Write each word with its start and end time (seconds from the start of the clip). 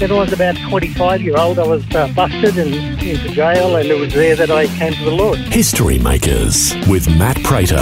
When 0.00 0.10
I 0.10 0.14
was 0.14 0.32
about 0.32 0.56
25 0.56 1.22
year 1.22 1.36
old, 1.38 1.58
I 1.58 1.66
was 1.66 1.84
uh, 1.94 2.08
busted 2.08 2.58
and 2.58 2.74
into 3.00 3.28
jail, 3.28 3.76
and 3.76 3.88
it 3.88 3.98
was 3.98 4.12
there 4.12 4.34
that 4.34 4.50
I 4.50 4.66
came 4.66 4.92
to 4.92 5.04
the 5.04 5.12
Lord. 5.12 5.38
History 5.38 6.00
Makers 6.00 6.74
with 6.88 7.08
Matt 7.16 7.40
Prater. 7.44 7.76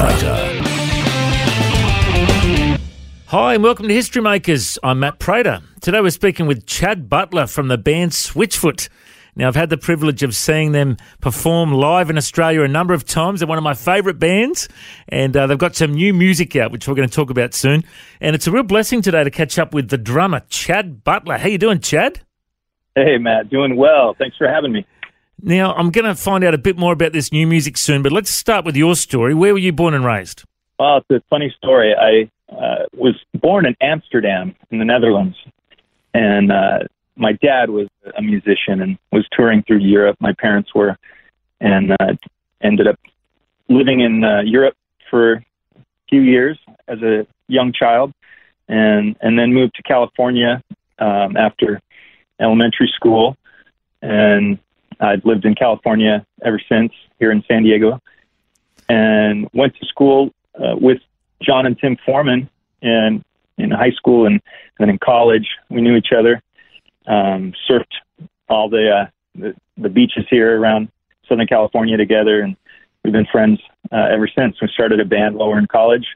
Hi, 3.28 3.54
and 3.54 3.62
welcome 3.62 3.88
to 3.88 3.94
History 3.94 4.20
Makers. 4.20 4.78
I'm 4.82 5.00
Matt 5.00 5.20
Prater. 5.20 5.62
Today 5.80 6.02
we're 6.02 6.10
speaking 6.10 6.46
with 6.46 6.66
Chad 6.66 7.08
Butler 7.08 7.46
from 7.46 7.69
the 7.69 7.78
band 7.78 8.12
Switchfoot. 8.12 8.91
Now, 9.34 9.48
I've 9.48 9.56
had 9.56 9.70
the 9.70 9.78
privilege 9.78 10.22
of 10.22 10.36
seeing 10.36 10.72
them 10.72 10.98
perform 11.22 11.72
live 11.72 12.11
in 12.11 12.19
Australia 12.19 12.62
a 12.62 12.69
number 12.69 12.92
of 12.92 13.06
times. 13.06 13.41
They're 13.41 13.48
one 13.48 13.56
of 13.56 13.64
my 13.64 13.72
favourite 13.72 14.19
bands, 14.19 14.69
and 15.08 15.34
uh, 15.34 15.47
they've 15.47 15.56
got 15.56 15.75
some 15.75 15.94
new 15.94 16.12
music 16.12 16.55
out, 16.55 16.70
which 16.70 16.86
we're 16.86 16.94
going 16.94 17.08
to 17.08 17.14
talk 17.14 17.30
about 17.30 17.55
soon. 17.55 17.83
And 18.20 18.36
it's 18.36 18.47
a 18.47 18.50
real 18.50 18.62
blessing 18.62 19.00
today 19.00 19.25
to 19.25 19.30
catch 19.30 19.58
up 19.58 19.72
with 19.72 19.88
the 19.88 19.97
drummer, 19.97 20.41
Chad 20.50 21.03
Butler. 21.03 21.38
How 21.38 21.48
you 21.48 21.56
doing, 21.56 21.80
Chad? 21.80 22.20
Hey, 22.94 23.16
Matt. 23.16 23.48
Doing 23.48 23.77
well. 23.77 24.14
Thanks 24.19 24.36
for 24.36 24.47
having 24.47 24.72
me. 24.72 24.84
Now, 25.41 25.72
I'm 25.75 25.91
going 25.91 26.05
to 26.05 26.14
find 26.14 26.44
out 26.44 26.53
a 26.53 26.58
bit 26.58 26.77
more 26.77 26.92
about 26.92 27.14
this 27.14 27.33
new 27.33 27.47
music 27.47 27.78
soon, 27.78 28.03
but 28.03 28.12
let's 28.12 28.30
start 28.30 28.66
with 28.66 28.77
your 28.77 28.94
story. 28.94 29.33
Where 29.33 29.55
were 29.55 29.58
you 29.58 29.72
born 29.72 29.94
and 29.94 30.05
raised? 30.05 30.44
Well, 30.78 30.98
it's 30.98 31.10
a 31.10 31.22
funny 31.30 31.55
story. 31.56 31.94
I 31.94 32.30
uh, 32.55 32.84
was 32.92 33.14
born 33.41 33.64
in 33.64 33.75
Amsterdam 33.80 34.55
in 34.70 34.78
the 34.78 34.84
Netherlands, 34.84 35.36
and 36.12 36.53
uh, 36.53 36.78
my 37.16 37.32
dad 37.32 37.70
was 37.70 37.88
a 38.16 38.22
musician 38.22 38.80
and 38.80 38.98
was 39.10 39.27
touring 39.32 39.62
through 39.62 39.78
Europe. 39.78 40.16
My 40.20 40.32
parents 40.32 40.74
were, 40.74 40.96
and 41.60 41.92
uh, 41.92 42.14
ended 42.62 42.86
up 42.86 42.98
living 43.69 44.00
in 44.00 44.24
uh, 44.24 44.41
Europe 44.41 44.77
for 45.10 45.34
a 45.34 45.44
few 46.08 46.22
years 46.22 46.58
as 46.88 47.00
a 47.02 47.27
young 47.48 47.72
child, 47.72 48.12
and 48.69 49.16
and 49.20 49.38
then 49.38 49.52
moved 49.52 49.74
to 49.74 49.82
California 49.82 50.62
um, 50.98 51.36
after 51.36 51.80
elementary 52.41 52.91
school, 52.94 53.36
and 54.00 54.58
I've 55.00 55.24
lived 55.24 55.44
in 55.44 55.54
California 55.54 56.24
ever 56.44 56.60
since 56.69 56.92
here 57.19 57.30
in 57.30 57.44
San 57.47 57.62
Diego, 57.62 58.00
and 58.88 59.48
went 59.52 59.76
to 59.76 59.86
school 59.86 60.30
uh, 60.58 60.76
with 60.80 60.98
John 61.42 61.66
and 61.66 61.78
Tim 61.78 61.97
Foreman 62.06 62.48
in 62.80 63.22
in 63.58 63.70
high 63.70 63.91
school 63.91 64.26
and 64.26 64.41
then 64.78 64.88
in 64.88 64.98
college. 64.98 65.47
We 65.69 65.82
knew 65.82 65.94
each 65.94 66.12
other 66.16 66.41
um, 67.06 67.52
surfed 67.68 67.84
all 68.48 68.68
the, 68.68 68.90
uh, 68.90 69.06
the 69.34 69.54
the 69.78 69.88
beaches 69.88 70.24
here 70.30 70.60
around 70.60 70.88
Southern 71.28 71.46
California 71.46 71.96
together, 71.96 72.42
and 72.42 72.56
we've 73.02 73.12
been 73.12 73.26
friends 73.30 73.58
uh, 73.90 74.08
ever 74.10 74.28
since. 74.28 74.60
We 74.60 74.68
started 74.68 75.00
a 75.00 75.04
band 75.04 75.34
while 75.34 75.48
we 75.48 75.54
were 75.54 75.58
in 75.58 75.66
college, 75.66 76.06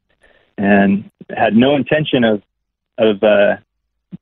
and 0.58 1.10
had 1.34 1.54
no 1.56 1.76
intention 1.76 2.24
of 2.24 2.42
of 2.98 3.22
uh, 3.22 3.56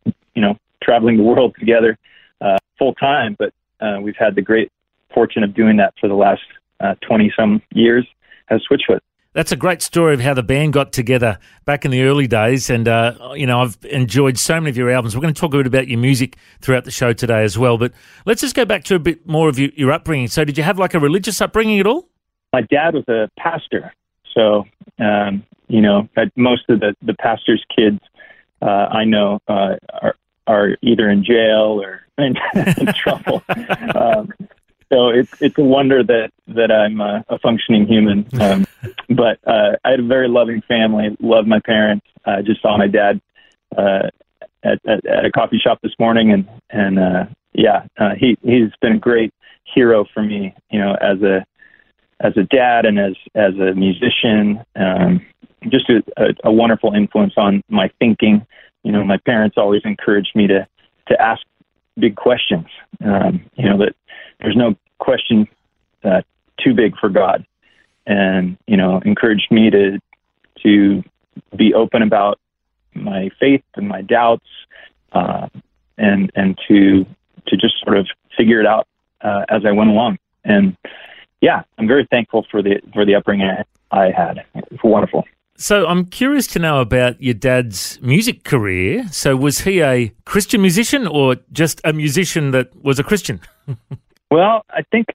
you 0.04 0.42
know 0.42 0.56
traveling 0.82 1.16
the 1.16 1.22
world 1.22 1.54
together 1.58 1.98
uh, 2.40 2.58
full 2.78 2.94
time, 2.94 3.36
but 3.38 3.52
uh, 3.80 3.98
we've 4.00 4.16
had 4.16 4.34
the 4.34 4.42
great 4.42 4.70
fortune 5.12 5.42
of 5.42 5.54
doing 5.54 5.76
that 5.76 5.94
for 6.00 6.08
the 6.08 6.14
last 6.14 6.42
twenty 7.00 7.30
uh, 7.30 7.40
some 7.40 7.62
years 7.72 8.06
as 8.50 8.60
Switchfoot. 8.70 9.00
That's 9.34 9.50
a 9.50 9.56
great 9.56 9.82
story 9.82 10.14
of 10.14 10.20
how 10.20 10.32
the 10.32 10.44
band 10.44 10.72
got 10.72 10.92
together 10.92 11.38
back 11.64 11.84
in 11.84 11.90
the 11.90 12.02
early 12.02 12.28
days. 12.28 12.70
And, 12.70 12.86
uh, 12.86 13.32
you 13.34 13.46
know, 13.46 13.62
I've 13.62 13.76
enjoyed 13.82 14.38
so 14.38 14.54
many 14.54 14.70
of 14.70 14.76
your 14.76 14.90
albums. 14.90 15.16
We're 15.16 15.22
going 15.22 15.34
to 15.34 15.40
talk 15.40 15.52
a 15.54 15.56
bit 15.56 15.66
about 15.66 15.88
your 15.88 15.98
music 15.98 16.36
throughout 16.60 16.84
the 16.84 16.92
show 16.92 17.12
today 17.12 17.42
as 17.42 17.58
well. 17.58 17.76
But 17.76 17.92
let's 18.26 18.40
just 18.40 18.54
go 18.54 18.64
back 18.64 18.84
to 18.84 18.94
a 18.94 19.00
bit 19.00 19.26
more 19.26 19.48
of 19.48 19.58
your, 19.58 19.70
your 19.74 19.90
upbringing. 19.90 20.28
So, 20.28 20.44
did 20.44 20.56
you 20.56 20.62
have 20.62 20.78
like 20.78 20.94
a 20.94 21.00
religious 21.00 21.40
upbringing 21.40 21.80
at 21.80 21.86
all? 21.86 22.08
My 22.52 22.62
dad 22.62 22.94
was 22.94 23.04
a 23.08 23.28
pastor. 23.36 23.92
So, 24.32 24.66
um, 25.00 25.44
you 25.66 25.80
know, 25.80 26.08
most 26.36 26.62
of 26.68 26.78
the, 26.78 26.94
the 27.02 27.14
pastor's 27.14 27.64
kids 27.74 27.98
uh, 28.62 28.88
I 28.90 29.04
know 29.04 29.40
uh, 29.48 29.76
are, 29.92 30.16
are 30.46 30.76
either 30.80 31.10
in 31.10 31.24
jail 31.24 31.82
or 31.82 32.06
in, 32.18 32.36
in 32.78 32.92
trouble. 32.94 33.42
um, 33.94 34.32
so 34.92 35.08
it's 35.08 35.30
it's 35.40 35.58
a 35.58 35.62
wonder 35.62 36.02
that 36.02 36.30
that 36.48 36.70
I'm 36.70 37.00
a, 37.00 37.24
a 37.28 37.38
functioning 37.38 37.86
human. 37.86 38.26
Um, 38.40 38.66
but 39.08 39.38
uh, 39.46 39.76
I 39.84 39.90
had 39.90 40.00
a 40.00 40.06
very 40.06 40.28
loving 40.28 40.62
family. 40.62 41.16
Loved 41.20 41.48
my 41.48 41.60
parents. 41.60 42.06
I 42.24 42.42
just 42.42 42.62
saw 42.62 42.76
my 42.76 42.88
dad 42.88 43.20
uh, 43.76 44.08
at, 44.62 44.78
at 44.86 45.06
at 45.06 45.24
a 45.24 45.30
coffee 45.30 45.58
shop 45.58 45.80
this 45.82 45.94
morning, 45.98 46.32
and 46.32 46.48
and 46.70 46.98
uh, 46.98 47.24
yeah, 47.52 47.86
uh, 47.98 48.14
he 48.18 48.36
he's 48.42 48.70
been 48.80 48.92
a 48.92 48.98
great 48.98 49.32
hero 49.64 50.04
for 50.12 50.22
me. 50.22 50.54
You 50.70 50.80
know, 50.80 50.94
as 51.00 51.22
a 51.22 51.44
as 52.20 52.36
a 52.36 52.44
dad 52.44 52.84
and 52.84 52.98
as 52.98 53.14
as 53.34 53.54
a 53.54 53.74
musician, 53.74 54.62
um, 54.76 55.24
just 55.68 55.88
a, 55.88 56.02
a, 56.16 56.34
a 56.44 56.52
wonderful 56.52 56.94
influence 56.94 57.34
on 57.36 57.62
my 57.68 57.90
thinking. 57.98 58.46
You 58.82 58.92
know, 58.92 59.04
my 59.04 59.18
parents 59.18 59.56
always 59.56 59.82
encouraged 59.84 60.34
me 60.34 60.46
to 60.48 60.66
to 61.08 61.20
ask 61.20 61.42
big 61.98 62.16
questions. 62.16 62.66
Um, 63.04 63.44
you 63.54 63.68
know 63.68 63.78
that 63.78 63.94
there's 64.40 64.56
no 64.56 64.76
question 64.98 65.48
uh, 66.02 66.22
too 66.62 66.74
big 66.74 66.96
for 66.98 67.08
God, 67.08 67.46
and 68.06 68.56
you 68.66 68.76
know, 68.76 69.00
encouraged 69.04 69.50
me 69.50 69.70
to 69.70 69.98
to 70.62 71.02
be 71.56 71.74
open 71.74 72.02
about 72.02 72.38
my 72.94 73.30
faith 73.40 73.62
and 73.74 73.88
my 73.88 74.02
doubts, 74.02 74.46
uh, 75.12 75.48
and 75.98 76.30
and 76.34 76.58
to 76.68 77.04
to 77.46 77.56
just 77.56 77.74
sort 77.82 77.96
of 77.96 78.06
figure 78.36 78.60
it 78.60 78.66
out 78.66 78.86
uh, 79.20 79.44
as 79.48 79.64
I 79.64 79.72
went 79.72 79.90
along. 79.90 80.18
And 80.44 80.76
yeah, 81.40 81.62
I'm 81.78 81.86
very 81.86 82.06
thankful 82.10 82.46
for 82.50 82.62
the 82.62 82.80
for 82.92 83.04
the 83.04 83.14
upbringing 83.14 83.48
I, 83.48 83.64
I 83.90 84.10
had. 84.10 84.44
Wonderful. 84.82 85.24
So 85.56 85.86
I'm 85.86 86.06
curious 86.06 86.48
to 86.48 86.58
know 86.58 86.80
about 86.80 87.22
your 87.22 87.34
dad's 87.34 88.00
music 88.02 88.42
career. 88.42 89.06
So 89.12 89.36
was 89.36 89.60
he 89.60 89.82
a 89.82 90.12
Christian 90.24 90.60
musician 90.60 91.06
or 91.06 91.36
just 91.52 91.80
a 91.84 91.92
musician 91.92 92.50
that 92.50 92.74
was 92.82 92.98
a 92.98 93.04
Christian? 93.04 93.40
Well, 94.34 94.64
I 94.68 94.82
think 94.90 95.06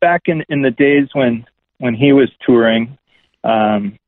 back 0.00 0.22
in 0.26 0.44
in 0.48 0.62
the 0.62 0.70
days 0.70 1.08
when 1.14 1.44
when 1.78 1.94
he 1.94 2.12
was 2.12 2.30
touring, 2.46 2.96
um, 3.42 3.98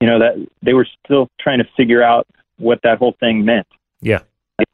you 0.00 0.08
know 0.08 0.18
that 0.18 0.44
they 0.60 0.74
were 0.74 0.88
still 1.04 1.28
trying 1.38 1.58
to 1.58 1.68
figure 1.76 2.02
out 2.02 2.26
what 2.56 2.80
that 2.82 2.98
whole 2.98 3.14
thing 3.20 3.44
meant. 3.44 3.68
Yeah. 4.00 4.22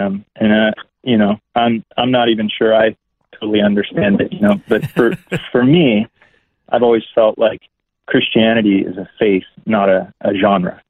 Um, 0.00 0.24
and 0.36 0.50
uh, 0.50 0.72
you 1.02 1.18
know, 1.18 1.38
I'm 1.54 1.84
I'm 1.98 2.10
not 2.10 2.30
even 2.30 2.48
sure 2.48 2.74
I 2.74 2.96
totally 3.34 3.60
understand 3.60 4.22
it. 4.22 4.32
You 4.32 4.40
know, 4.40 4.62
but 4.66 4.86
for 4.92 5.14
for 5.52 5.62
me, 5.62 6.06
I've 6.70 6.82
always 6.82 7.04
felt 7.14 7.38
like 7.38 7.60
Christianity 8.06 8.78
is 8.78 8.96
a 8.96 9.06
faith, 9.18 9.44
not 9.66 9.90
a, 9.90 10.10
a 10.22 10.32
genre. 10.40 10.80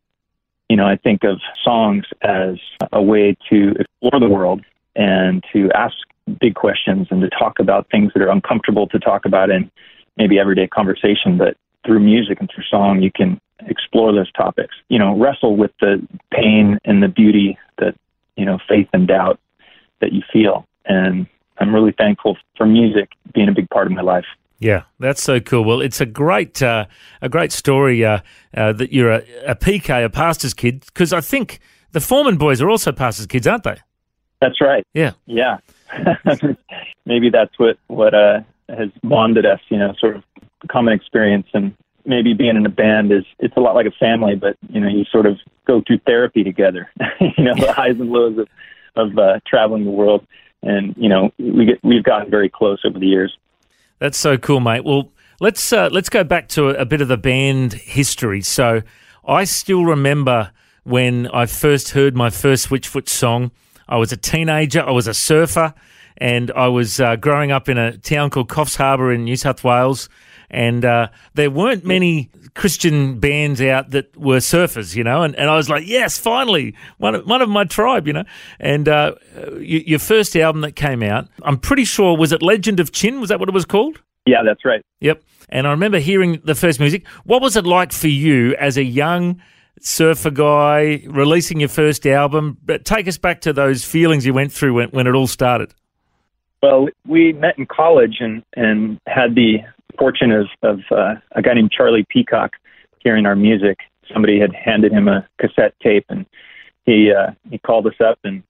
You 0.69 0.77
know, 0.77 0.87
I 0.87 0.95
think 0.95 1.25
of 1.25 1.41
songs 1.65 2.05
as 2.23 2.55
a 2.93 3.03
way 3.03 3.37
to 3.51 3.75
explore 3.81 4.21
the 4.21 4.29
world 4.29 4.63
and 4.97 5.45
to 5.53 5.71
ask 5.73 5.95
big 6.41 6.55
questions 6.55 7.09
and 7.11 7.21
to 7.23 7.31
talk 7.31 7.59
about 7.59 7.89
things 7.91 8.13
that 8.15 8.23
are 8.23 8.31
uncomfortable 8.31 8.87
to 8.89 8.99
talk 8.99 9.25
about 9.25 9.51
in 9.51 9.71
maybe 10.17 10.39
everyday 10.39 10.67
conversation. 10.67 11.39
But 11.39 11.57
through 11.87 12.01
music 12.01 12.39
and 12.41 12.51
through 12.53 12.65
song, 12.71 13.03
you 13.03 13.11
can 13.11 13.41
explore 13.67 14.13
those 14.13 14.31
topics. 14.33 14.75
You 14.89 14.99
know, 14.99 15.19
wrestle 15.19 15.57
with 15.57 15.73
the 15.81 16.07
pain 16.33 16.79
and 16.85 17.03
the 17.03 17.09
beauty 17.09 17.59
that 17.79 17.95
you 18.41 18.47
know, 18.47 18.59
faith 18.67 18.89
and 18.95 19.07
doubt 19.07 19.39
that 20.01 20.13
you 20.13 20.23
feel. 20.33 20.65
And 20.87 21.27
I'm 21.59 21.75
really 21.75 21.93
thankful 21.93 22.39
for 22.57 22.65
music 22.65 23.11
being 23.35 23.51
a 23.51 23.53
big 23.53 23.69
part 23.69 23.87
of 23.87 23.93
my 23.93 24.01
life. 24.01 24.25
Yeah, 24.59 24.85
that's 24.99 25.23
so 25.23 25.41
cool. 25.41 25.63
Well, 25.63 25.83
it's 25.83 26.01
a 26.01 26.07
great, 26.07 26.63
uh, 26.63 26.87
a 27.21 27.29
great 27.29 27.53
story 27.53 28.03
uh, 28.03 28.21
uh, 28.57 28.73
that 28.73 28.93
you're 28.95 29.11
a, 29.11 29.23
a 29.47 29.55
PK, 29.55 30.05
a 30.05 30.09
pastor's 30.09 30.55
kid, 30.55 30.85
because 30.87 31.13
I 31.13 31.21
think 31.21 31.61
the 31.93 32.01
Foreman 32.01 32.39
boys 32.39 32.63
are 32.63 32.71
also 32.71 32.93
pastors' 32.93 33.27
kids, 33.27 33.47
aren't 33.47 33.65
they? 33.65 33.77
That's 34.41 34.61
right. 34.61 34.87
Yeah. 34.95 35.13
Yeah. 35.27 35.59
Maybe 37.07 37.31
that's 37.31 37.59
what 37.59 37.79
what 37.89 38.15
uh, 38.15 38.41
has 38.69 38.91
bonded 39.03 39.47
us. 39.47 39.61
You 39.69 39.79
know, 39.79 39.95
sort 39.99 40.17
of 40.17 40.25
common 40.69 40.95
experience 40.95 41.47
and 41.55 41.75
maybe 42.05 42.35
being 42.35 42.57
in 42.57 42.67
a 42.67 42.71
band 42.71 43.13
is 43.13 43.25
it's 43.39 43.57
a 43.57 43.61
lot 43.61 43.75
like 43.75 43.87
a 43.87 43.91
family, 43.93 44.35
but 44.35 44.57
you 44.69 44.81
know 44.81 44.89
you 44.89 45.05
sort 45.05 45.27
of 45.27 45.39
go 45.67 45.83
through 45.87 45.99
therapy 46.07 46.43
together. 46.43 46.91
you 47.21 47.45
know 47.45 47.55
the 47.55 47.73
highs 47.73 47.99
and 47.99 48.11
lows 48.11 48.39
of 48.39 48.49
of 48.97 49.19
uh, 49.19 49.41
traveling 49.47 49.85
the 49.85 49.91
world, 49.91 50.27
and 50.63 50.95
you 50.97 51.09
know 51.09 51.33
we 51.39 51.67
get 51.67 51.83
we've 51.83 52.05
gotten 52.05 52.31
very 52.31 52.49
close 52.49 52.81
over 52.85 52.99
the 52.99 53.07
years. 53.07 53.37
That's 53.99 54.19
so 54.19 54.39
cool, 54.39 54.61
mate. 54.61 54.85
Well, 54.85 55.11
let's 55.41 55.73
uh, 55.73 55.89
let's 55.93 56.09
go 56.09 56.25
back 56.25 56.49
to 56.51 56.71
a, 56.71 56.83
a 56.83 56.85
bit 56.85 57.01
of 57.01 57.09
the 57.09 57.19
band 57.19 57.75
history. 57.75 58.41
So 58.41 58.83
I 59.27 59.45
still 59.45 59.85
remember 59.85 60.53
when 60.85 61.27
I 61.29 61.47
first 61.47 61.91
heard 61.91 62.17
my 62.17 62.31
first 62.31 62.69
Switchfoot 62.69 63.09
song. 63.09 63.51
I 63.91 63.97
was 63.99 64.13
a 64.13 64.17
teenager. 64.17 64.83
I 64.83 64.93
was 64.93 65.07
a 65.07 65.15
surfer, 65.15 65.75
and 66.17 66.51
I 66.53 66.69
was 66.69 67.01
uh, 67.01 67.17
growing 67.17 67.53
up 67.53 67.69
in 67.69 67.77
a 67.77 67.99
town 67.99 68.31
called 68.31 68.49
Coffs 68.49 68.77
Harbour 68.77 69.13
in 69.13 69.25
New 69.25 69.37
South 69.37 69.63
Wales 69.63 70.09
and 70.51 70.85
uh, 70.85 71.09
there 71.35 71.51
weren't 71.51 71.85
many 71.85 72.29
Christian 72.55 73.21
bands 73.21 73.61
out 73.61 73.91
that 73.91 74.17
were 74.17 74.39
surfers, 74.39 74.97
you 74.97 75.05
know, 75.05 75.23
and, 75.23 75.35
and 75.37 75.49
I 75.49 75.57
was 75.57 75.71
like, 75.71 75.87
yes, 75.87 76.19
finally, 76.19 76.75
one 76.99 77.15
of, 77.15 77.27
one 77.27 77.41
of 77.41 77.49
my 77.49 77.65
tribe, 77.65 78.07
you 78.07 78.13
know. 78.13 78.25
And 78.59 78.89
uh, 78.89 79.15
y- 79.37 79.85
your 79.87 80.01
first 80.01 80.37
album 80.37 80.63
that 80.63 80.73
came 80.73 81.03
out, 81.03 81.29
I'm 81.43 81.59
pretty 81.59 81.85
sure, 81.85 82.17
was 82.17 82.33
it 82.33 82.43
Legend 82.43 82.81
of 82.81 82.91
Chin? 82.91 83.21
Was 83.21 83.29
that 83.29 83.39
what 83.39 83.49
it 83.49 83.55
was 83.55 83.65
called? 83.65 84.01
Yeah, 84.27 84.43
that's 84.45 84.65
right. 84.65 84.83
Yep. 85.01 85.23
And 85.49 85.67
I 85.67 85.71
remember 85.71 85.99
hearing 85.99 86.41
the 86.45 86.55
first 86.55 86.81
music. 86.81 87.07
What 87.25 87.41
was 87.41 87.57
it 87.57 87.65
like 87.65 87.93
for 87.93 88.09
you 88.09 88.55
as 88.57 88.77
a 88.77 88.85
young 88.85 89.41
surfer 89.81 90.31
guy 90.31 91.03
releasing 91.07 91.61
your 91.61 91.69
first 91.69 92.07
album? 92.07 92.59
But 92.65 92.85
take 92.85 93.09
us 93.09 93.19
back 93.19 93.41
to 93.43 93.53
those 93.53 93.85
feelings 93.85 94.25
you 94.27 94.35
went 94.35 94.53
through 94.53 94.75
when, 94.75 94.89
when 94.91 95.07
it 95.07 95.15
all 95.15 95.27
started. 95.27 95.75
Well, 96.63 96.89
we 97.07 97.33
met 97.33 97.59
in 97.59 97.67
college 97.67 98.17
and 98.21 98.43
and 98.55 99.01
had 99.07 99.35
the 99.35 99.59
fortune 99.99 100.31
of, 100.33 100.47
of 100.63 100.81
uh, 100.91 101.15
a 101.33 101.43
guy 101.43 101.55
named 101.55 101.73
Charlie 101.73 102.07
Peacock 102.09 102.53
hearing 103.01 103.27
our 103.27 103.37
music. 103.37 103.79
Somebody 104.13 104.39
had 104.39 104.55
handed 104.55 104.93
him 104.93 105.09
a 105.09 105.27
cassette 105.39 105.75
tape, 105.83 106.05
and 106.09 106.27
he 106.85 107.13
uh, 107.13 107.33
he 107.51 107.59
called 107.59 107.87
us 107.87 108.01
up, 108.05 108.19
and 108.25 108.43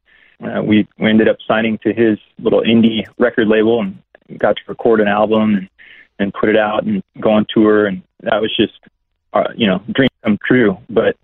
uh, 0.42 0.62
we 0.62 0.88
we 0.98 1.08
ended 1.08 1.28
up 1.28 1.36
signing 1.46 1.78
to 1.78 1.92
his 1.92 2.18
little 2.38 2.62
indie 2.62 3.04
record 3.18 3.48
label, 3.48 3.80
and 3.80 3.98
got 4.38 4.56
to 4.56 4.62
record 4.66 5.00
an 5.00 5.08
album 5.08 5.54
and 5.54 5.68
and 6.18 6.34
put 6.34 6.48
it 6.48 6.56
out 6.56 6.84
and 6.84 7.02
go 7.20 7.30
on 7.30 7.46
tour, 7.52 7.86
and 7.86 8.02
that 8.22 8.40
was 8.40 8.54
just 8.56 8.78
uh, 9.32 9.44
you 9.56 9.66
know 9.66 9.82
dream 9.92 10.09
come 10.22 10.38
true. 10.46 10.76
But 10.88 11.16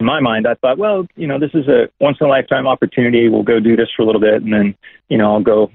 in 0.00 0.06
my 0.06 0.20
mind, 0.20 0.46
I 0.46 0.54
thought, 0.54 0.78
well, 0.78 1.06
you 1.16 1.26
know, 1.26 1.38
this 1.38 1.52
is 1.54 1.68
a 1.68 1.88
once 2.00 2.18
in 2.20 2.26
a 2.26 2.30
lifetime 2.30 2.66
opportunity. 2.66 3.28
We'll 3.28 3.42
go 3.42 3.60
do 3.60 3.76
this 3.76 3.88
for 3.96 4.02
a 4.02 4.06
little 4.06 4.20
bit, 4.20 4.42
and 4.42 4.52
then 4.52 4.74
you 5.08 5.18
know 5.18 5.32
I'll 5.32 5.42
go 5.42 5.70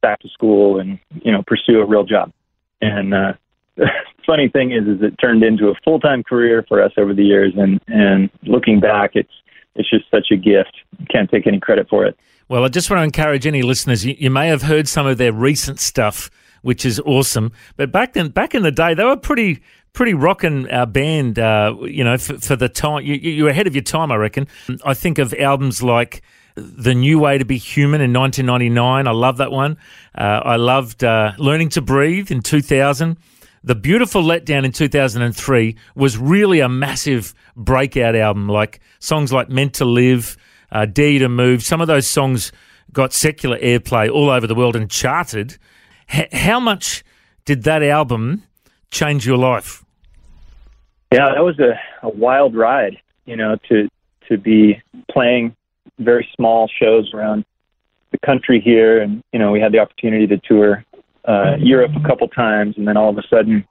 back 0.00 0.20
to 0.20 0.28
school 0.28 0.78
and 0.78 0.98
you 1.22 1.32
know 1.32 1.42
pursue 1.46 1.80
a 1.80 1.86
real 1.86 2.04
job. 2.04 2.32
And 2.80 3.14
uh, 3.14 3.32
the 3.76 3.88
funny 4.26 4.48
thing 4.48 4.72
is, 4.72 4.86
is 4.86 5.02
it 5.02 5.16
turned 5.20 5.42
into 5.42 5.68
a 5.68 5.74
full 5.84 6.00
time 6.00 6.22
career 6.22 6.64
for 6.68 6.82
us 6.82 6.92
over 6.96 7.14
the 7.14 7.24
years. 7.24 7.54
And 7.56 7.80
and 7.88 8.30
looking 8.42 8.80
back, 8.80 9.12
it's 9.14 9.32
it's 9.74 9.88
just 9.88 10.04
such 10.10 10.30
a 10.30 10.36
gift. 10.36 10.76
Can't 11.08 11.30
take 11.30 11.46
any 11.46 11.60
credit 11.60 11.88
for 11.88 12.04
it. 12.04 12.16
Well, 12.48 12.64
I 12.64 12.68
just 12.68 12.90
want 12.90 13.00
to 13.00 13.04
encourage 13.04 13.46
any 13.46 13.62
listeners. 13.62 14.04
You, 14.04 14.14
you 14.18 14.30
may 14.30 14.48
have 14.48 14.62
heard 14.62 14.86
some 14.86 15.06
of 15.06 15.16
their 15.16 15.32
recent 15.32 15.80
stuff, 15.80 16.30
which 16.62 16.84
is 16.84 17.00
awesome. 17.00 17.52
But 17.76 17.92
back 17.92 18.14
then, 18.14 18.30
back 18.30 18.54
in 18.54 18.62
the 18.62 18.72
day, 18.72 18.94
they 18.94 19.04
were 19.04 19.16
pretty 19.16 19.62
pretty 19.92 20.14
rocking 20.14 20.70
our 20.70 20.86
band. 20.86 21.38
Uh, 21.38 21.76
you 21.82 22.02
know, 22.02 22.16
for, 22.16 22.38
for 22.38 22.56
the 22.56 22.68
time, 22.68 23.04
you, 23.04 23.14
you 23.14 23.48
ahead 23.48 23.66
of 23.66 23.74
your 23.74 23.82
time, 23.82 24.10
I 24.10 24.16
reckon. 24.16 24.48
I 24.84 24.94
think 24.94 25.18
of 25.18 25.34
albums 25.34 25.82
like 25.82 26.22
the 26.54 26.94
New 26.94 27.18
Way 27.18 27.38
to 27.38 27.44
Be 27.44 27.58
Human 27.58 28.00
in 28.00 28.12
1999. 28.12 29.06
I 29.06 29.10
love 29.10 29.38
that 29.38 29.50
one. 29.50 29.78
Uh, 30.14 30.40
I 30.44 30.56
loved 30.56 31.04
uh, 31.04 31.32
Learning 31.38 31.68
to 31.70 31.82
Breathe 31.82 32.30
in 32.30 32.42
2000. 32.42 33.16
The 33.64 33.74
Beautiful 33.74 34.22
Letdown 34.22 34.64
in 34.64 34.72
2003 34.72 35.76
was 35.94 36.18
really 36.18 36.60
a 36.60 36.68
massive 36.68 37.32
breakout 37.56 38.16
album, 38.16 38.48
like 38.48 38.80
songs 38.98 39.32
like 39.32 39.48
Meant 39.48 39.74
to 39.74 39.84
Live, 39.84 40.36
uh, 40.72 40.86
to 40.86 41.28
Move. 41.28 41.62
Some 41.62 41.80
of 41.80 41.86
those 41.86 42.08
songs 42.08 42.50
got 42.92 43.12
secular 43.12 43.58
airplay 43.58 44.10
all 44.10 44.30
over 44.30 44.46
the 44.46 44.54
world 44.54 44.74
and 44.74 44.90
charted. 44.90 45.58
H- 46.12 46.32
how 46.32 46.60
much 46.60 47.04
did 47.44 47.64
that 47.64 47.82
album 47.82 48.44
change 48.90 49.26
your 49.26 49.38
life? 49.38 49.84
Yeah, 51.12 51.30
that 51.34 51.44
was 51.44 51.58
a, 51.58 51.78
a 52.02 52.08
wild 52.08 52.54
ride, 52.54 52.98
you 53.26 53.36
know, 53.36 53.56
to 53.68 53.88
to 54.28 54.38
be 54.38 54.80
playing 55.10 55.54
very 55.98 56.26
small 56.36 56.68
shows 56.68 57.12
around 57.12 57.44
the 58.12 58.18
country 58.18 58.60
here, 58.60 59.02
and 59.02 59.22
you 59.32 59.38
know 59.38 59.50
we 59.50 59.60
had 59.60 59.72
the 59.72 59.78
opportunity 59.78 60.26
to 60.26 60.38
tour 60.38 60.84
uh, 61.26 61.56
Europe 61.58 61.92
a 61.96 62.06
couple 62.06 62.28
times, 62.28 62.76
and 62.76 62.86
then 62.86 62.96
all 62.96 63.10
of 63.10 63.18
a 63.18 63.26
sudden, 63.28 63.66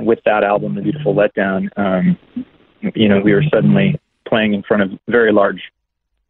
with 0.00 0.20
that 0.24 0.42
album, 0.42 0.74
The 0.74 0.82
Beautiful 0.82 1.14
Letdown, 1.14 1.68
um, 1.76 2.18
you 2.94 3.08
know 3.08 3.20
we 3.20 3.32
were 3.32 3.44
suddenly 3.52 3.98
playing 4.26 4.54
in 4.54 4.62
front 4.62 4.82
of 4.82 4.98
very 5.08 5.32
large 5.32 5.62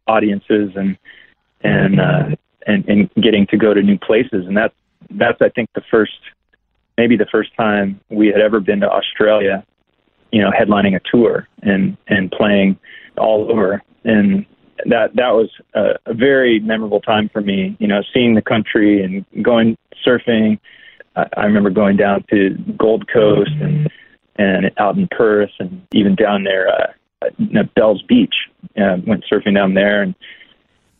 audiences 0.07 0.71
and 0.75 0.97
and 1.61 1.99
uh, 1.99 2.35
and 2.67 2.87
and 2.87 3.09
getting 3.21 3.47
to 3.47 3.57
go 3.57 3.73
to 3.73 3.81
new 3.81 3.97
places, 3.97 4.45
and 4.47 4.55
that's 4.55 4.75
that's 5.11 5.41
I 5.41 5.49
think 5.49 5.69
the 5.75 5.83
first 5.89 6.19
maybe 6.97 7.17
the 7.17 7.27
first 7.31 7.55
time 7.55 7.99
we 8.09 8.27
had 8.27 8.39
ever 8.39 8.59
been 8.59 8.79
to 8.79 8.89
Australia, 8.89 9.65
you 10.31 10.41
know, 10.41 10.51
headlining 10.51 10.95
a 10.95 11.01
tour 11.11 11.47
and 11.61 11.97
and 12.07 12.31
playing 12.31 12.77
all 13.17 13.51
over 13.51 13.81
and 14.03 14.45
that 14.85 15.15
that 15.15 15.31
was 15.31 15.49
a, 15.73 15.95
a 16.05 16.13
very 16.13 16.59
memorable 16.59 17.01
time 17.01 17.29
for 17.29 17.41
me. 17.41 17.75
You 17.79 17.87
know, 17.87 18.01
seeing 18.13 18.35
the 18.35 18.41
country 18.41 19.03
and 19.03 19.25
going 19.43 19.77
surfing. 20.05 20.59
I, 21.15 21.25
I 21.37 21.45
remember 21.45 21.69
going 21.69 21.97
down 21.97 22.23
to 22.29 22.57
Gold 22.77 23.07
Coast 23.11 23.51
and 23.61 23.89
and 24.37 24.71
out 24.77 24.97
in 24.97 25.07
Perth 25.11 25.51
and 25.59 25.85
even 25.93 26.15
down 26.15 26.43
there 26.43 26.67
uh, 26.69 27.27
at 27.55 27.73
Bell's 27.75 28.01
Beach. 28.03 28.35
Uh, 28.77 28.97
went 29.05 29.23
surfing 29.31 29.55
down 29.55 29.73
there 29.73 30.01
and 30.01 30.13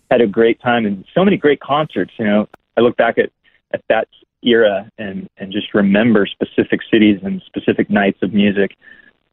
had 0.10 0.22
a 0.22 0.28
great 0.28 0.62
time 0.62 0.86
and 0.86 1.04
so 1.14 1.26
many 1.26 1.36
great 1.36 1.60
concerts. 1.60 2.14
You 2.18 2.26
know, 2.26 2.50
I 2.78 2.82
look 2.82 2.96
back 2.96 3.18
at 3.18 3.32
at 3.76 3.84
that 3.90 4.08
era 4.44 4.90
and 4.98 5.28
and 5.38 5.52
just 5.52 5.74
remember 5.74 6.26
specific 6.26 6.80
cities 6.92 7.20
and 7.24 7.42
specific 7.46 7.90
nights 7.90 8.20
of 8.22 8.34
music. 8.34 8.76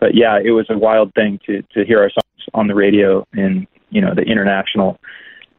But 0.01 0.15
yeah, 0.15 0.39
it 0.43 0.51
was 0.51 0.67
a 0.69 0.77
wild 0.77 1.15
thing 1.15 1.39
to 1.47 1.63
to 1.75 1.85
hear 1.85 2.01
our 2.03 2.11
songs 2.11 2.49
on 2.55 2.67
the 2.67 2.75
radio 2.75 3.27
in 3.35 3.67
you 3.91 4.01
know 4.01 4.15
the 4.15 4.23
international 4.23 4.99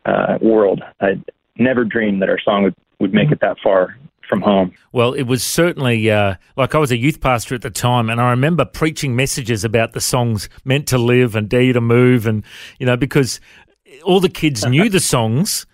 uh, 0.06 0.38
world. 0.42 0.82
I 1.02 1.22
never 1.58 1.84
dreamed 1.86 2.22
that 2.22 2.30
our 2.30 2.40
song 2.40 2.64
would 2.64 2.76
would 3.00 3.14
make 3.14 3.32
it 3.32 3.40
that 3.42 3.58
far 3.64 3.98
from 4.28 4.42
home. 4.42 4.74
Well, 4.92 5.14
it 5.14 5.24
was 5.24 5.44
certainly 5.44 6.10
uh, 6.10 6.36
like 6.58 6.76
I 6.76 6.78
was 6.78 6.92
a 6.92 6.98
youth 6.98 7.22
pastor 7.22 7.56
at 7.56 7.62
the 7.62 7.70
time, 7.70 8.10
and 8.10 8.20
I 8.20 8.32
remember 8.32 8.66
preaching 8.66 9.16
messages 9.16 9.64
about 9.64 9.94
the 9.94 10.02
songs 10.02 10.50
"Meant 10.66 10.88
to 10.90 10.98
Live" 10.98 11.36
and 11.36 11.50
"Dare 11.50 11.62
You 11.62 11.74
to 11.74 11.82
Move," 11.82 12.26
and 12.26 12.44
you 12.80 12.86
know 12.86 12.98
because 12.98 13.40
all 14.04 14.20
the 14.20 14.30
kids 14.30 14.66
knew 14.66 14.90
the 14.90 15.00
songs, 15.00 15.66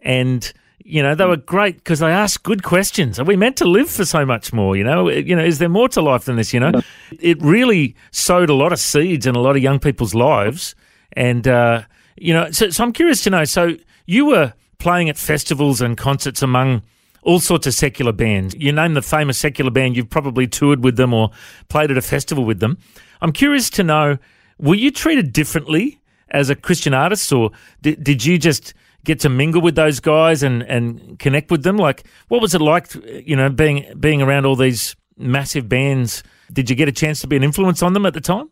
and 0.00 0.52
you 0.78 1.02
know 1.02 1.14
they 1.14 1.24
were 1.24 1.36
great 1.36 1.76
because 1.76 1.98
they 1.98 2.10
asked 2.10 2.42
good 2.42 2.62
questions. 2.62 3.18
Are 3.18 3.24
we 3.24 3.36
meant 3.36 3.56
to 3.56 3.64
live 3.64 3.90
for 3.90 4.04
so 4.04 4.24
much 4.24 4.52
more? 4.52 4.76
You 4.76 4.84
know, 4.84 5.08
you 5.08 5.34
know, 5.34 5.44
is 5.44 5.58
there 5.58 5.68
more 5.68 5.88
to 5.90 6.00
life 6.00 6.24
than 6.24 6.36
this? 6.36 6.52
You 6.52 6.60
know, 6.60 6.72
it 7.20 7.40
really 7.42 7.96
sowed 8.10 8.50
a 8.50 8.54
lot 8.54 8.72
of 8.72 8.78
seeds 8.78 9.26
in 9.26 9.34
a 9.34 9.40
lot 9.40 9.56
of 9.56 9.62
young 9.62 9.78
people's 9.78 10.14
lives, 10.14 10.74
and. 11.12 11.46
Uh, 11.46 11.82
you 12.18 12.32
know, 12.32 12.50
so, 12.50 12.70
so 12.70 12.82
I'm 12.82 12.92
curious 12.92 13.22
to 13.24 13.30
know. 13.30 13.44
So 13.44 13.76
you 14.06 14.26
were 14.26 14.54
playing 14.78 15.08
at 15.08 15.16
festivals 15.16 15.80
and 15.80 15.96
concerts 15.96 16.42
among 16.42 16.82
all 17.22 17.40
sorts 17.40 17.66
of 17.66 17.74
secular 17.74 18.12
bands. 18.12 18.54
You 18.54 18.72
name 18.72 18.94
the 18.94 19.02
famous 19.02 19.38
secular 19.38 19.70
band, 19.70 19.96
you've 19.96 20.10
probably 20.10 20.46
toured 20.46 20.84
with 20.84 20.96
them 20.96 21.12
or 21.12 21.30
played 21.68 21.90
at 21.90 21.98
a 21.98 22.02
festival 22.02 22.44
with 22.44 22.60
them. 22.60 22.78
I'm 23.20 23.32
curious 23.32 23.68
to 23.70 23.82
know, 23.82 24.18
were 24.58 24.74
you 24.74 24.90
treated 24.90 25.32
differently 25.32 26.00
as 26.30 26.50
a 26.50 26.54
Christian 26.54 26.94
artist, 26.94 27.32
or 27.32 27.50
did, 27.82 28.02
did 28.02 28.24
you 28.24 28.38
just 28.38 28.74
get 29.06 29.20
to 29.20 29.30
mingle 29.30 29.62
with 29.62 29.76
those 29.76 30.00
guys 30.00 30.42
and, 30.42 30.62
and 30.64 31.18
connect 31.18 31.50
with 31.50 31.62
them? 31.62 31.78
Like, 31.78 32.04
what 32.28 32.42
was 32.42 32.54
it 32.54 32.60
like, 32.60 32.94
you 33.24 33.36
know, 33.36 33.48
being 33.48 33.86
being 33.98 34.20
around 34.20 34.44
all 34.44 34.56
these 34.56 34.94
massive 35.16 35.68
bands? 35.68 36.22
Did 36.52 36.68
you 36.68 36.76
get 36.76 36.88
a 36.88 36.92
chance 36.92 37.20
to 37.22 37.26
be 37.26 37.36
an 37.36 37.42
influence 37.42 37.82
on 37.82 37.94
them 37.94 38.04
at 38.04 38.12
the 38.12 38.20
time? 38.20 38.50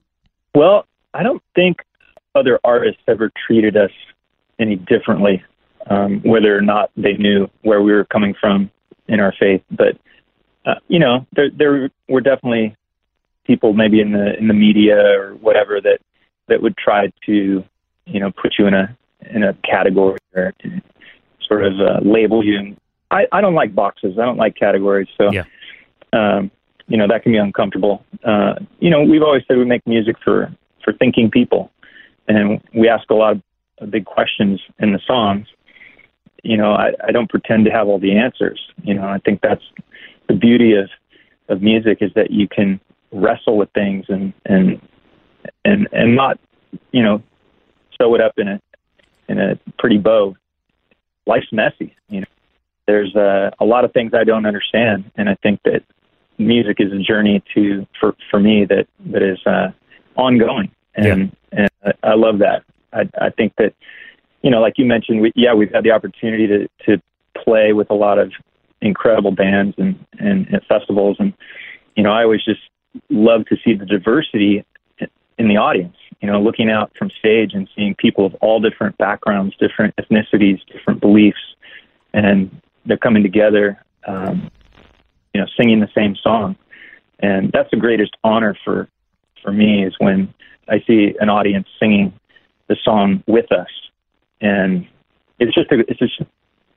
Well, 0.55 0.87
I 1.13 1.23
don't 1.23 1.43
think 1.55 1.79
other 2.35 2.59
artists 2.65 3.03
ever 3.07 3.31
treated 3.47 3.77
us 3.77 3.91
any 4.59 4.77
differently, 4.77 5.43
um, 5.91 6.21
whether 6.23 6.57
or 6.57 6.63
not 6.63 6.91
they 6.97 7.15
knew 7.15 7.51
where 7.63 7.83
we 7.83 7.93
were 7.93 8.05
coming 8.05 8.35
from 8.41 8.71
in 9.09 9.21
our 9.21 9.35
faith. 9.39 9.63
But 9.71 9.99
uh, 10.65 10.77
you 10.89 10.99
know, 10.99 11.27
there 11.33 11.51
there 11.51 11.91
were 12.09 12.21
definitely 12.21 12.77
people 13.45 13.75
maybe 13.75 14.01
in 14.01 14.13
the 14.13 14.39
in 14.39 14.49
the 14.49 14.55
media 14.55 14.97
or 14.97 15.35
whatever 15.35 15.81
that 15.81 15.99
that 16.49 16.63
would 16.63 16.77
try 16.77 17.13
to 17.27 17.65
you 18.07 18.21
know 18.21 18.31
put 18.31 18.55
you 18.59 18.67
in 18.67 18.75
a 18.75 18.97
in 19.31 19.43
a 19.43 19.55
category 19.69 20.19
or 20.35 20.53
sort 21.47 21.65
of 21.65 21.75
uh, 21.81 22.01
label 22.03 22.45
you. 22.45 22.77
I, 23.11 23.27
I 23.33 23.41
don't 23.41 23.55
like 23.55 23.75
boxes. 23.75 24.19
I 24.19 24.25
don't 24.25 24.37
like 24.37 24.57
categories. 24.57 25.09
So, 25.19 25.31
yeah. 25.31 25.45
um, 26.13 26.51
you 26.89 26.97
know, 26.97 27.07
that 27.09 27.23
can 27.23 27.33
be 27.33 27.39
uncomfortable. 27.39 28.05
Uh, 28.25 28.55
you 28.79 28.91
know, 28.91 29.03
we've 29.03 29.23
always 29.23 29.43
said 29.47 29.57
we 29.57 29.65
make 29.65 29.87
music 29.87 30.17
for 30.25 30.53
for 30.83 30.93
thinking 30.93 31.31
people, 31.31 31.71
and 32.29 32.61
we 32.75 32.89
ask 32.89 33.09
a 33.11 33.15
lot 33.15 33.41
of 33.79 33.91
big 33.91 34.05
questions 34.05 34.61
in 34.79 34.93
the 34.93 35.01
songs. 35.07 35.47
You 36.43 36.57
know, 36.57 36.73
I, 36.73 36.93
I 37.07 37.13
don't 37.13 37.31
pretend 37.31 37.65
to 37.65 37.71
have 37.71 37.89
all 37.89 37.99
the 37.99 38.17
answers. 38.17 38.61
You 38.83 38.95
know, 38.95 39.05
I 39.05 39.19
think 39.19 39.41
that's 39.41 39.65
the 40.29 40.35
beauty 40.35 40.75
of 40.75 40.91
of 41.49 41.63
music 41.63 41.99
is 42.01 42.11
that 42.15 42.31
you 42.31 42.49
can 42.49 42.81
wrestle 43.13 43.57
with 43.57 43.71
things 43.73 44.07
and 44.09 44.33
and 44.47 44.81
and 45.65 45.89
and 45.93 46.17
not 46.17 46.39
you 46.93 47.03
know 47.03 47.23
sew 48.01 48.15
it 48.15 48.21
up 48.21 48.33
in 48.39 48.49
a 48.49 48.61
in 49.29 49.39
a 49.39 49.59
pretty 49.79 49.99
bow. 49.99 50.37
Life's 51.27 51.53
messy, 51.53 51.95
you 52.09 52.21
know. 52.21 52.27
There's 52.87 53.15
uh, 53.17 53.51
a 53.59 53.65
lot 53.65 53.85
of 53.85 53.93
things 53.93 54.13
I 54.13 54.25
don't 54.25 54.45
understand, 54.45 55.11
and 55.17 55.29
I 55.31 55.37
think 55.43 55.61
that 55.65 55.83
music 56.39 56.77
is 56.81 56.93
a 56.93 56.99
journey 56.99 57.43
to 57.55 57.87
for 57.99 58.15
for 58.31 58.39
me 58.39 58.67
that 58.67 58.87
that 59.07 59.23
is 59.23 59.39
uh, 59.47 59.69
ongoing, 60.17 60.71
and 60.95 61.35
and 61.53 61.71
I, 61.85 61.93
I 62.03 62.15
love 62.15 62.41
that. 62.41 62.63
I 62.93 63.09
I 63.19 63.31
think 63.31 63.55
that 63.57 63.75
you 64.43 64.51
know, 64.51 64.61
like 64.61 64.75
you 64.77 64.85
mentioned, 64.85 65.23
we, 65.23 65.33
yeah, 65.35 65.55
we've 65.55 65.73
had 65.73 65.85
the 65.85 65.93
opportunity 65.93 66.47
to 66.47 66.69
to 66.87 67.03
play 67.43 67.73
with 67.73 67.91
a 67.91 67.95
lot 67.95 68.19
of 68.19 68.33
incredible 68.83 69.31
bands 69.31 69.75
and, 69.79 70.05
and 70.19 70.47
and 70.49 70.63
festivals, 70.69 71.17
and 71.19 71.33
you 71.97 72.03
know, 72.03 72.13
I 72.13 72.25
always 72.25 72.45
just 72.45 72.61
love 73.09 73.47
to 73.47 73.57
see 73.65 73.75
the 73.75 73.87
diversity 73.87 74.65
in 75.39 75.49
the 75.49 75.57
audience. 75.57 75.97
You 76.25 76.31
know, 76.31 76.41
looking 76.41 76.71
out 76.71 76.91
from 76.97 77.11
stage 77.11 77.53
and 77.53 77.69
seeing 77.77 77.95
people 77.95 78.25
of 78.25 78.35
all 78.37 78.59
different 78.59 78.97
backgrounds, 78.97 79.55
different 79.57 79.95
ethnicities, 79.97 80.59
different 80.73 81.03
beliefs, 81.03 81.55
and 82.15 82.63
they're 82.87 82.97
coming 82.97 83.23
together. 83.23 83.85
Um, 84.07 84.51
you 85.35 85.43
know, 85.43 85.47
singing 85.55 85.81
the 85.81 85.91
same 85.95 86.17
song, 86.17 86.57
and 87.19 87.53
that's 87.53 87.71
the 87.71 87.77
greatest 87.77 88.17
honor 88.25 88.57
for 88.65 88.89
for 89.43 89.53
me 89.53 89.85
is 89.85 89.95
when 89.99 90.33
I 90.67 90.83
see 90.87 91.15
an 91.21 91.29
audience 91.29 91.69
singing 91.79 92.19
the 92.69 92.77
song 92.83 93.23
with 93.27 93.53
us, 93.53 93.69
and 94.41 94.87
it's 95.39 95.55
just 95.55 95.71
a, 95.73 95.81
it's 95.81 95.99
just 95.99 96.19
a 96.23 96.27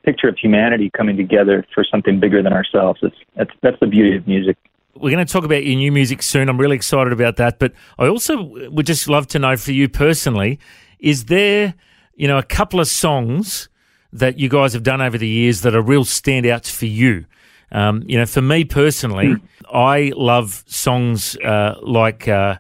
picture 0.04 0.28
of 0.28 0.38
humanity 0.38 0.90
coming 0.90 1.16
together 1.16 1.66
for 1.74 1.86
something 1.86 2.20
bigger 2.20 2.44
than 2.44 2.52
ourselves. 2.52 3.00
It's 3.02 3.16
that's 3.38 3.52
that's 3.62 3.80
the 3.80 3.88
beauty 3.88 4.18
of 4.18 4.28
music. 4.28 4.58
We're 5.00 5.12
going 5.12 5.26
to 5.26 5.32
talk 5.32 5.44
about 5.44 5.66
your 5.66 5.76
new 5.76 5.92
music 5.92 6.22
soon. 6.22 6.50
I'm 6.50 6.58
really 6.58 6.76
excited 6.76 7.14
about 7.14 7.38
that. 7.38 7.60
But 7.60 7.74
I 7.98 8.08
also 8.08 8.42
would 8.70 8.86
just 8.86 9.08
love 9.08 9.28
to 9.28 9.40
know 9.40 9.56
for 9.58 9.72
you 9.72 9.88
personally, 9.90 10.60
is 11.00 11.26
there, 11.26 11.76
you 12.16 12.28
know, 12.28 12.38
a 12.38 12.44
couple 12.44 12.80
of 12.80 12.88
songs 12.88 13.70
that 14.14 14.40
you 14.40 14.50
guys 14.50 14.74
have 14.74 14.84
done 14.84 15.02
over 15.02 15.18
the 15.18 15.28
years 15.28 15.62
that 15.62 15.76
are 15.76 15.82
real 15.82 16.04
standouts 16.04 16.72
for 16.72 16.86
you? 16.86 17.26
Um, 17.72 18.04
you 18.08 18.18
know, 18.18 18.26
for 18.26 18.42
me 18.42 18.64
personally, 18.64 19.28
mm. 19.28 19.42
I 19.72 20.14
love 20.16 20.64
songs 20.68 21.38
uh, 21.38 21.76
like, 21.82 22.28
uh, 22.28 22.58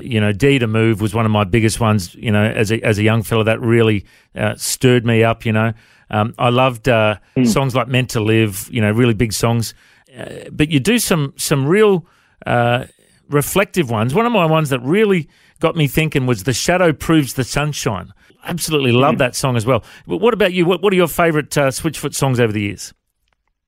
you 0.00 0.20
know, 0.20 0.32
"D 0.32 0.58
to 0.58 0.66
Move" 0.66 1.00
was 1.00 1.14
one 1.14 1.24
of 1.24 1.30
my 1.30 1.44
biggest 1.44 1.80
ones. 1.80 2.14
You 2.14 2.32
know, 2.32 2.44
as 2.44 2.72
a 2.72 2.80
as 2.84 2.98
a 2.98 3.02
young 3.02 3.22
fella, 3.22 3.44
that 3.44 3.60
really 3.60 4.04
uh, 4.34 4.56
stirred 4.56 5.06
me 5.06 5.22
up. 5.22 5.46
You 5.46 5.52
know, 5.52 5.72
um, 6.10 6.34
I 6.38 6.50
loved 6.50 6.84
mm. 6.84 7.46
songs 7.46 7.74
like 7.74 7.88
"Meant 7.88 8.10
to 8.10 8.20
Live." 8.20 8.68
You 8.72 8.80
know, 8.80 8.90
really 8.90 9.14
big 9.14 9.32
songs. 9.32 9.74
Uh, 10.16 10.50
but 10.50 10.70
you 10.70 10.80
do 10.80 10.98
some 10.98 11.34
some 11.36 11.66
real 11.66 12.06
uh, 12.46 12.84
reflective 13.28 13.90
ones. 13.90 14.14
One 14.14 14.26
of 14.26 14.32
my 14.32 14.46
ones 14.46 14.70
that 14.70 14.80
really 14.80 15.28
got 15.60 15.76
me 15.76 15.86
thinking 15.86 16.26
was 16.26 16.44
"The 16.44 16.52
Shadow 16.52 16.92
Proves 16.92 17.34
the 17.34 17.44
Sunshine." 17.44 18.12
Absolutely 18.44 18.92
love 18.92 19.16
mm. 19.16 19.18
that 19.18 19.34
song 19.34 19.56
as 19.56 19.66
well. 19.66 19.84
But 20.06 20.18
what 20.18 20.32
about 20.32 20.52
you? 20.52 20.64
What, 20.64 20.82
what 20.82 20.92
are 20.92 20.96
your 20.96 21.08
favourite 21.08 21.50
Switchfoot 21.50 22.14
songs 22.14 22.40
over 22.40 22.52
the 22.52 22.62
years? 22.62 22.94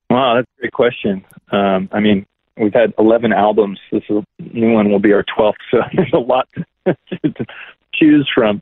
Wow, 0.09 0.35
that's 0.35 0.47
a 0.57 0.61
great 0.61 0.73
question. 0.73 1.23
Um, 1.51 1.89
I 1.91 1.99
mean, 1.99 2.25
we've 2.57 2.73
had 2.73 2.93
11 2.97 3.31
albums. 3.31 3.79
This 3.91 4.03
is, 4.09 4.23
new 4.39 4.73
one 4.73 4.91
will 4.91 4.99
be 4.99 5.13
our 5.13 5.23
12th, 5.23 5.53
so 5.69 5.79
there's 5.95 6.11
a 6.13 6.17
lot 6.17 6.49
to, 6.55 6.97
to 7.23 7.45
choose 7.93 8.29
from. 8.33 8.61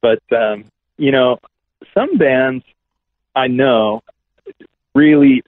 But, 0.00 0.22
um, 0.32 0.64
you 0.96 1.12
know, 1.12 1.38
some 1.94 2.18
bands 2.18 2.64
I 3.36 3.46
know 3.46 4.02
really 4.94 5.42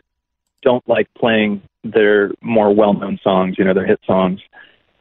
don't 0.64 0.87
like 0.88 1.09
playing 1.14 1.62
their 1.85 2.33
more 2.40 2.75
well-known 2.75 3.21
songs, 3.23 3.56
you 3.59 3.64
know, 3.64 3.75
their 3.75 3.87
hit 3.87 4.00
songs. 4.06 4.40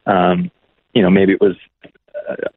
Um, 0.06 0.50
you 0.94 1.02
know, 1.02 1.10
maybe 1.10 1.32
it 1.32 1.40
was 1.40 1.56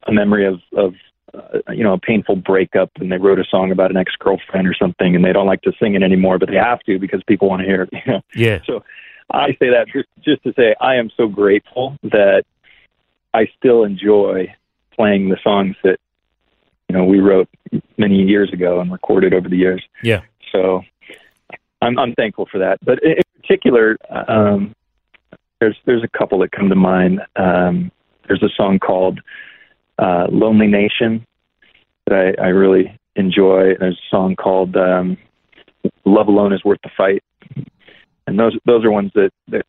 a 0.06 0.12
memory 0.12 0.46
of, 0.46 0.60
of 0.76 0.94
uh, 1.34 1.72
you 1.72 1.82
know, 1.82 1.94
a 1.94 1.98
painful 1.98 2.36
breakup 2.36 2.90
and 2.96 3.10
they 3.10 3.18
wrote 3.18 3.38
a 3.38 3.44
song 3.50 3.72
about 3.72 3.90
an 3.90 3.96
ex-girlfriend 3.96 4.66
or 4.68 4.74
something 4.74 5.16
and 5.16 5.24
they 5.24 5.32
don't 5.32 5.46
like 5.46 5.62
to 5.62 5.72
sing 5.80 5.94
it 5.94 6.02
anymore, 6.02 6.38
but 6.38 6.48
they 6.48 6.56
have 6.56 6.80
to 6.80 6.98
because 6.98 7.22
people 7.26 7.48
want 7.48 7.60
to 7.60 7.66
hear 7.66 7.82
it. 7.82 7.90
You 7.92 8.12
know? 8.12 8.20
Yeah. 8.34 8.60
So 8.66 8.84
I 9.30 9.48
say 9.58 9.70
that 9.70 9.86
just, 9.92 10.08
just 10.22 10.42
to 10.44 10.52
say 10.54 10.74
I 10.80 10.96
am 10.96 11.10
so 11.16 11.26
grateful 11.26 11.96
that 12.02 12.44
I 13.34 13.48
still 13.58 13.84
enjoy 13.84 14.54
playing 14.94 15.28
the 15.28 15.38
songs 15.42 15.76
that, 15.82 15.98
you 16.88 16.96
know, 16.96 17.04
we 17.04 17.20
wrote 17.20 17.48
many 17.98 18.22
years 18.22 18.52
ago 18.52 18.80
and 18.80 18.90
recorded 18.90 19.34
over 19.34 19.48
the 19.48 19.56
years. 19.56 19.82
Yeah. 20.02 20.22
So 20.52 20.82
I'm, 21.80 21.98
I'm 21.98 22.14
thankful 22.14 22.46
for 22.50 22.58
that. 22.58 22.78
But 22.84 23.02
in 23.02 23.22
particular, 23.40 23.96
um, 24.28 24.74
there's, 25.60 25.76
there's 25.86 26.04
a 26.04 26.18
couple 26.18 26.38
that 26.40 26.52
come 26.52 26.68
to 26.68 26.74
mind. 26.74 27.20
Um, 27.36 27.90
there's 28.26 28.42
a 28.42 28.48
song 28.56 28.78
called 28.78 29.20
uh, 29.98 30.26
Lonely 30.30 30.66
Nation 30.66 31.24
that 32.06 32.34
I, 32.38 32.42
I 32.42 32.48
really 32.48 32.98
enjoy. 33.16 33.74
There's 33.78 33.98
a 33.98 34.10
song 34.10 34.36
called 34.36 34.76
um, 34.76 35.16
Love 36.04 36.28
Alone 36.28 36.52
is 36.52 36.64
Worth 36.64 36.80
the 36.82 36.90
Fight. 36.96 37.22
And 38.26 38.38
those 38.38 38.56
those 38.66 38.84
are 38.84 38.90
ones 38.90 39.10
that, 39.14 39.30
that 39.48 39.64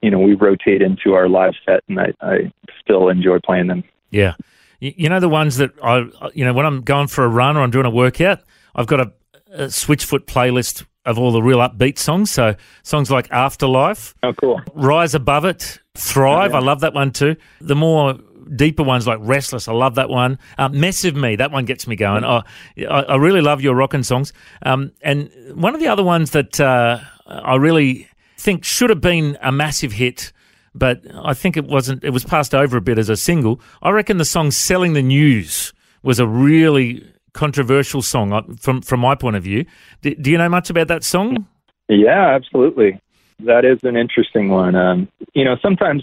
you 0.00 0.10
know 0.10 0.18
we 0.18 0.34
rotate 0.34 0.80
into 0.80 1.12
our 1.12 1.28
live 1.28 1.52
set, 1.66 1.80
and 1.88 2.00
I, 2.00 2.14
I 2.22 2.50
still 2.82 3.10
enjoy 3.10 3.38
playing 3.44 3.66
them. 3.66 3.84
Yeah, 4.10 4.34
you 4.80 5.10
know 5.10 5.20
the 5.20 5.28
ones 5.28 5.58
that 5.58 5.72
I 5.82 6.08
you 6.32 6.44
know 6.46 6.54
when 6.54 6.64
I'm 6.64 6.80
going 6.80 7.08
for 7.08 7.24
a 7.24 7.28
run 7.28 7.58
or 7.58 7.60
I'm 7.60 7.70
doing 7.70 7.84
a 7.84 7.90
workout, 7.90 8.40
I've 8.74 8.86
got 8.86 9.00
a, 9.00 9.12
a 9.52 9.64
Switchfoot 9.66 10.20
playlist 10.20 10.86
of 11.08 11.18
all 11.18 11.32
the 11.32 11.42
real 11.42 11.58
upbeat 11.58 11.98
songs. 11.98 12.30
So 12.30 12.54
songs 12.82 13.10
like 13.10 13.30
Afterlife, 13.30 14.14
oh 14.22 14.32
cool, 14.34 14.60
Rise 14.74 15.14
Above 15.14 15.44
It, 15.44 15.80
Thrive. 15.94 16.52
Oh, 16.52 16.58
yeah. 16.58 16.60
I 16.60 16.64
love 16.64 16.80
that 16.80 16.94
one 16.94 17.10
too. 17.10 17.36
The 17.60 17.74
more 17.74 18.18
deeper 18.54 18.82
ones 18.82 19.06
like 19.06 19.18
Restless. 19.20 19.68
I 19.68 19.72
love 19.72 19.96
that 19.96 20.08
one. 20.08 20.38
Uh, 20.56 20.68
Mess 20.68 21.04
of 21.04 21.14
Me, 21.16 21.36
that 21.36 21.50
one 21.50 21.64
gets 21.64 21.86
me 21.86 21.96
going. 21.96 22.24
I, 22.24 22.42
I 22.78 23.16
really 23.16 23.40
love 23.40 23.60
your 23.60 23.74
rockin' 23.74 24.02
songs. 24.02 24.32
Um, 24.62 24.92
and 25.02 25.30
one 25.54 25.74
of 25.74 25.80
the 25.80 25.88
other 25.88 26.04
ones 26.04 26.30
that 26.30 26.58
uh, 26.60 26.98
I 27.26 27.56
really 27.56 28.08
think 28.36 28.64
should 28.64 28.90
have 28.90 29.00
been 29.00 29.36
a 29.42 29.52
massive 29.52 29.92
hit, 29.92 30.32
but 30.74 31.02
I 31.14 31.34
think 31.34 31.56
it 31.56 31.66
wasn't. 31.66 32.04
It 32.04 32.10
was 32.10 32.24
passed 32.24 32.54
over 32.54 32.76
a 32.76 32.80
bit 32.80 32.98
as 32.98 33.08
a 33.08 33.16
single. 33.16 33.60
I 33.82 33.90
reckon 33.90 34.18
the 34.18 34.24
song 34.24 34.50
"Selling 34.50 34.92
the 34.92 35.02
News" 35.02 35.72
was 36.02 36.20
a 36.20 36.26
really 36.26 37.04
controversial 37.32 38.02
song 38.02 38.32
uh, 38.32 38.42
from 38.58 38.82
from 38.82 39.00
my 39.00 39.14
point 39.14 39.36
of 39.36 39.42
view. 39.42 39.64
Do, 40.02 40.14
do 40.14 40.30
you 40.30 40.38
know 40.38 40.48
much 40.48 40.70
about 40.70 40.88
that 40.88 41.04
song? 41.04 41.46
Yeah, 41.88 42.34
absolutely. 42.34 43.00
That 43.40 43.64
is 43.64 43.78
an 43.82 43.96
interesting 43.96 44.48
one. 44.48 44.74
Um, 44.74 45.08
you 45.34 45.44
know, 45.44 45.56
sometimes 45.62 46.02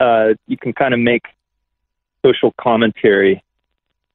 uh, 0.00 0.34
you 0.46 0.56
can 0.56 0.72
kind 0.72 0.94
of 0.94 1.00
make 1.00 1.22
social 2.24 2.54
commentary 2.60 3.42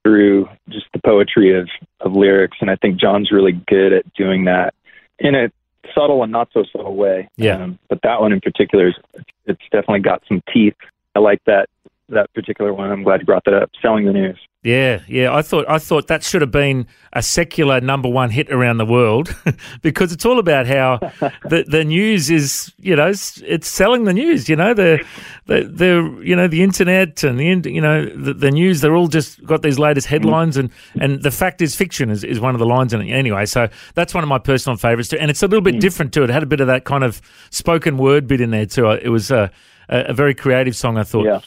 through 0.03 0.49
just 0.69 0.85
the 0.93 0.99
poetry 0.99 1.57
of, 1.57 1.69
of 2.01 2.13
lyrics. 2.13 2.57
And 2.61 2.69
I 2.69 2.75
think 2.75 2.99
John's 2.99 3.31
really 3.31 3.53
good 3.67 3.93
at 3.93 4.13
doing 4.13 4.45
that 4.45 4.73
in 5.19 5.35
a 5.35 5.51
subtle 5.93 6.23
and 6.23 6.31
not 6.31 6.49
so 6.53 6.63
subtle 6.71 6.95
way. 6.95 7.29
Yeah. 7.37 7.63
Um, 7.63 7.79
but 7.89 7.99
that 8.03 8.21
one 8.21 8.33
in 8.33 8.41
particular, 8.41 8.87
is, 8.87 8.95
it's 9.45 9.61
definitely 9.71 9.99
got 9.99 10.23
some 10.27 10.41
teeth. 10.53 10.75
I 11.15 11.19
like 11.19 11.41
that 11.45 11.69
that 12.09 12.33
particular 12.33 12.73
one. 12.73 12.91
I'm 12.91 13.03
glad 13.03 13.21
you 13.21 13.25
brought 13.25 13.45
that 13.45 13.53
up. 13.53 13.71
Selling 13.81 14.05
the 14.05 14.13
news. 14.13 14.39
Yeah, 14.63 15.01
yeah. 15.09 15.35
I 15.35 15.41
thought 15.41 15.65
I 15.67 15.77
thought 15.77 16.07
that 16.07 16.23
should 16.23 16.41
have 16.41 16.51
been 16.51 16.87
a 17.11 17.21
secular 17.21 17.81
number 17.81 18.07
one 18.07 18.29
hit 18.29 18.49
around 18.49 18.77
the 18.77 18.85
world 18.85 19.35
because 19.81 20.13
it's 20.13 20.25
all 20.25 20.39
about 20.39 20.67
how 20.67 20.99
the 21.49 21.65
the 21.67 21.83
news 21.83 22.29
is. 22.29 22.71
You 22.77 22.95
know, 22.95 23.07
it's, 23.07 23.41
it's 23.45 23.67
selling 23.67 24.05
the 24.05 24.13
news. 24.13 24.47
You 24.47 24.55
know, 24.55 24.73
the 24.73 25.05
the 25.47 25.65
the 25.65 26.21
you 26.23 26.33
know 26.33 26.47
the 26.47 26.63
internet 26.63 27.23
and 27.25 27.39
the 27.39 27.69
you 27.69 27.81
know 27.81 28.05
the, 28.05 28.33
the 28.33 28.51
news. 28.51 28.79
They're 28.79 28.95
all 28.95 29.09
just 29.09 29.45
got 29.45 29.63
these 29.63 29.79
latest 29.79 30.07
headlines 30.07 30.55
and 30.55 30.69
and 30.97 31.21
the 31.21 31.31
fact 31.31 31.61
is 31.61 31.75
fiction 31.75 32.09
is, 32.09 32.23
is 32.23 32.39
one 32.39 32.55
of 32.55 32.59
the 32.59 32.65
lines 32.65 32.93
in 32.93 33.01
it. 33.01 33.11
Anyway, 33.11 33.45
so 33.45 33.67
that's 33.95 34.13
one 34.13 34.23
of 34.23 34.29
my 34.29 34.39
personal 34.39 34.77
favorites 34.77 35.09
too, 35.09 35.17
and 35.19 35.29
it's 35.29 35.43
a 35.43 35.47
little 35.47 35.61
bit 35.61 35.75
mm. 35.75 35.81
different 35.81 36.13
too. 36.13 36.23
It 36.23 36.29
had 36.29 36.43
a 36.43 36.45
bit 36.47 36.61
of 36.61 36.67
that 36.67 36.85
kind 36.85 37.03
of 37.03 37.21
spoken 37.49 37.97
word 37.97 38.27
bit 38.27 38.39
in 38.39 38.51
there 38.51 38.65
too. 38.65 38.89
It 38.91 39.09
was 39.09 39.29
a 39.29 39.51
a, 39.89 40.05
a 40.05 40.13
very 40.13 40.33
creative 40.33 40.75
song. 40.75 40.97
I 40.97 41.03
thought. 41.03 41.25
Yeah. 41.25 41.39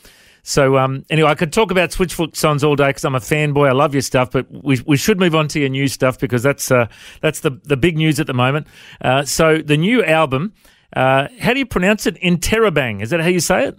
So 0.46 0.78
um, 0.78 1.04
anyway, 1.10 1.28
I 1.28 1.34
could 1.34 1.52
talk 1.52 1.72
about 1.72 1.90
Switchfoot 1.90 2.36
songs 2.36 2.62
all 2.62 2.76
day 2.76 2.86
because 2.86 3.04
I'm 3.04 3.16
a 3.16 3.20
fanboy. 3.20 3.68
I 3.68 3.72
love 3.72 3.96
your 3.96 4.00
stuff, 4.00 4.30
but 4.30 4.46
we, 4.48 4.80
we 4.86 4.96
should 4.96 5.18
move 5.18 5.34
on 5.34 5.48
to 5.48 5.58
your 5.58 5.68
new 5.68 5.88
stuff 5.88 6.20
because 6.20 6.44
that's 6.44 6.70
uh, 6.70 6.86
that's 7.20 7.40
the 7.40 7.50
the 7.64 7.76
big 7.76 7.96
news 7.96 8.20
at 8.20 8.28
the 8.28 8.32
moment. 8.32 8.68
Uh, 9.00 9.24
so 9.24 9.58
the 9.58 9.76
new 9.76 10.04
album, 10.04 10.54
uh, 10.94 11.26
how 11.40 11.52
do 11.52 11.58
you 11.58 11.66
pronounce 11.66 12.06
it? 12.06 12.14
Interrobang. 12.22 13.02
Is 13.02 13.10
that 13.10 13.20
how 13.20 13.26
you 13.26 13.40
say 13.40 13.66
it? 13.66 13.78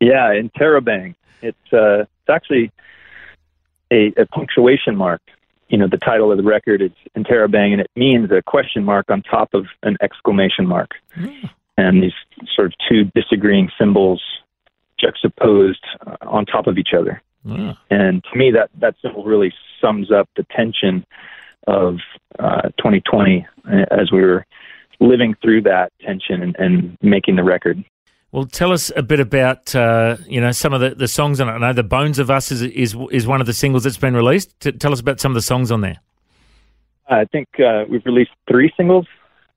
Yeah, 0.00 0.32
Interrobang. 0.32 1.14
It's 1.42 1.70
uh, 1.70 2.04
it's 2.04 2.30
actually 2.30 2.72
a, 3.92 4.14
a 4.16 4.24
punctuation 4.24 4.96
mark. 4.96 5.20
You 5.68 5.76
know, 5.76 5.86
the 5.86 5.98
title 5.98 6.30
of 6.32 6.38
the 6.38 6.44
record 6.44 6.80
is 6.80 6.92
Interrobang, 7.14 7.72
and 7.72 7.82
it 7.82 7.90
means 7.94 8.30
a 8.30 8.40
question 8.40 8.84
mark 8.84 9.10
on 9.10 9.20
top 9.20 9.52
of 9.52 9.66
an 9.82 9.98
exclamation 10.00 10.66
mark. 10.66 10.92
Mm. 11.14 11.50
And 11.76 12.02
these 12.02 12.14
sort 12.54 12.68
of 12.68 12.72
two 12.88 13.04
disagreeing 13.14 13.68
symbols 13.78 14.22
juxtaposed 15.00 15.84
uh, 16.06 16.16
on 16.22 16.46
top 16.46 16.66
of 16.66 16.78
each 16.78 16.90
other. 16.96 17.22
Mm. 17.46 17.76
And 17.90 18.24
to 18.32 18.38
me, 18.38 18.50
that 18.52 18.70
that 18.80 18.96
symbol 19.00 19.24
really 19.24 19.52
sums 19.80 20.10
up 20.10 20.28
the 20.36 20.44
tension 20.50 21.04
of 21.66 21.96
uh, 22.38 22.62
2020 22.78 23.46
uh, 23.66 23.84
as 23.90 24.10
we 24.12 24.22
were 24.22 24.44
living 25.00 25.34
through 25.42 25.62
that 25.62 25.92
tension 26.00 26.42
and, 26.42 26.56
and 26.58 26.96
making 27.02 27.36
the 27.36 27.44
record. 27.44 27.84
Well, 28.32 28.44
tell 28.44 28.72
us 28.72 28.90
a 28.96 29.02
bit 29.02 29.20
about 29.20 29.74
uh, 29.74 30.16
you 30.26 30.40
know 30.40 30.50
some 30.50 30.72
of 30.72 30.80
the, 30.80 30.94
the 30.94 31.08
songs 31.08 31.40
on 31.40 31.48
it. 31.48 31.52
I 31.52 31.58
know 31.58 31.72
"The 31.72 31.82
Bones 31.82 32.18
of 32.18 32.30
Us" 32.30 32.50
is 32.50 32.62
is 32.62 32.96
is 33.10 33.26
one 33.26 33.40
of 33.40 33.46
the 33.46 33.52
singles 33.52 33.84
that's 33.84 33.96
been 33.96 34.14
released. 34.14 34.58
T- 34.60 34.72
tell 34.72 34.92
us 34.92 35.00
about 35.00 35.20
some 35.20 35.32
of 35.32 35.36
the 35.36 35.42
songs 35.42 35.70
on 35.70 35.80
there. 35.80 36.00
I 37.08 37.24
think 37.24 37.48
uh, 37.60 37.84
we've 37.88 38.04
released 38.04 38.32
three 38.50 38.72
singles. 38.76 39.06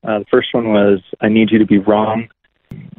Uh, 0.03 0.19
the 0.19 0.25
first 0.31 0.53
one 0.53 0.69
was 0.69 1.00
"I 1.19 1.29
Need 1.29 1.51
You 1.51 1.60
to 1.60 1.65
Be 1.65 1.79
Wrong." 1.79 2.29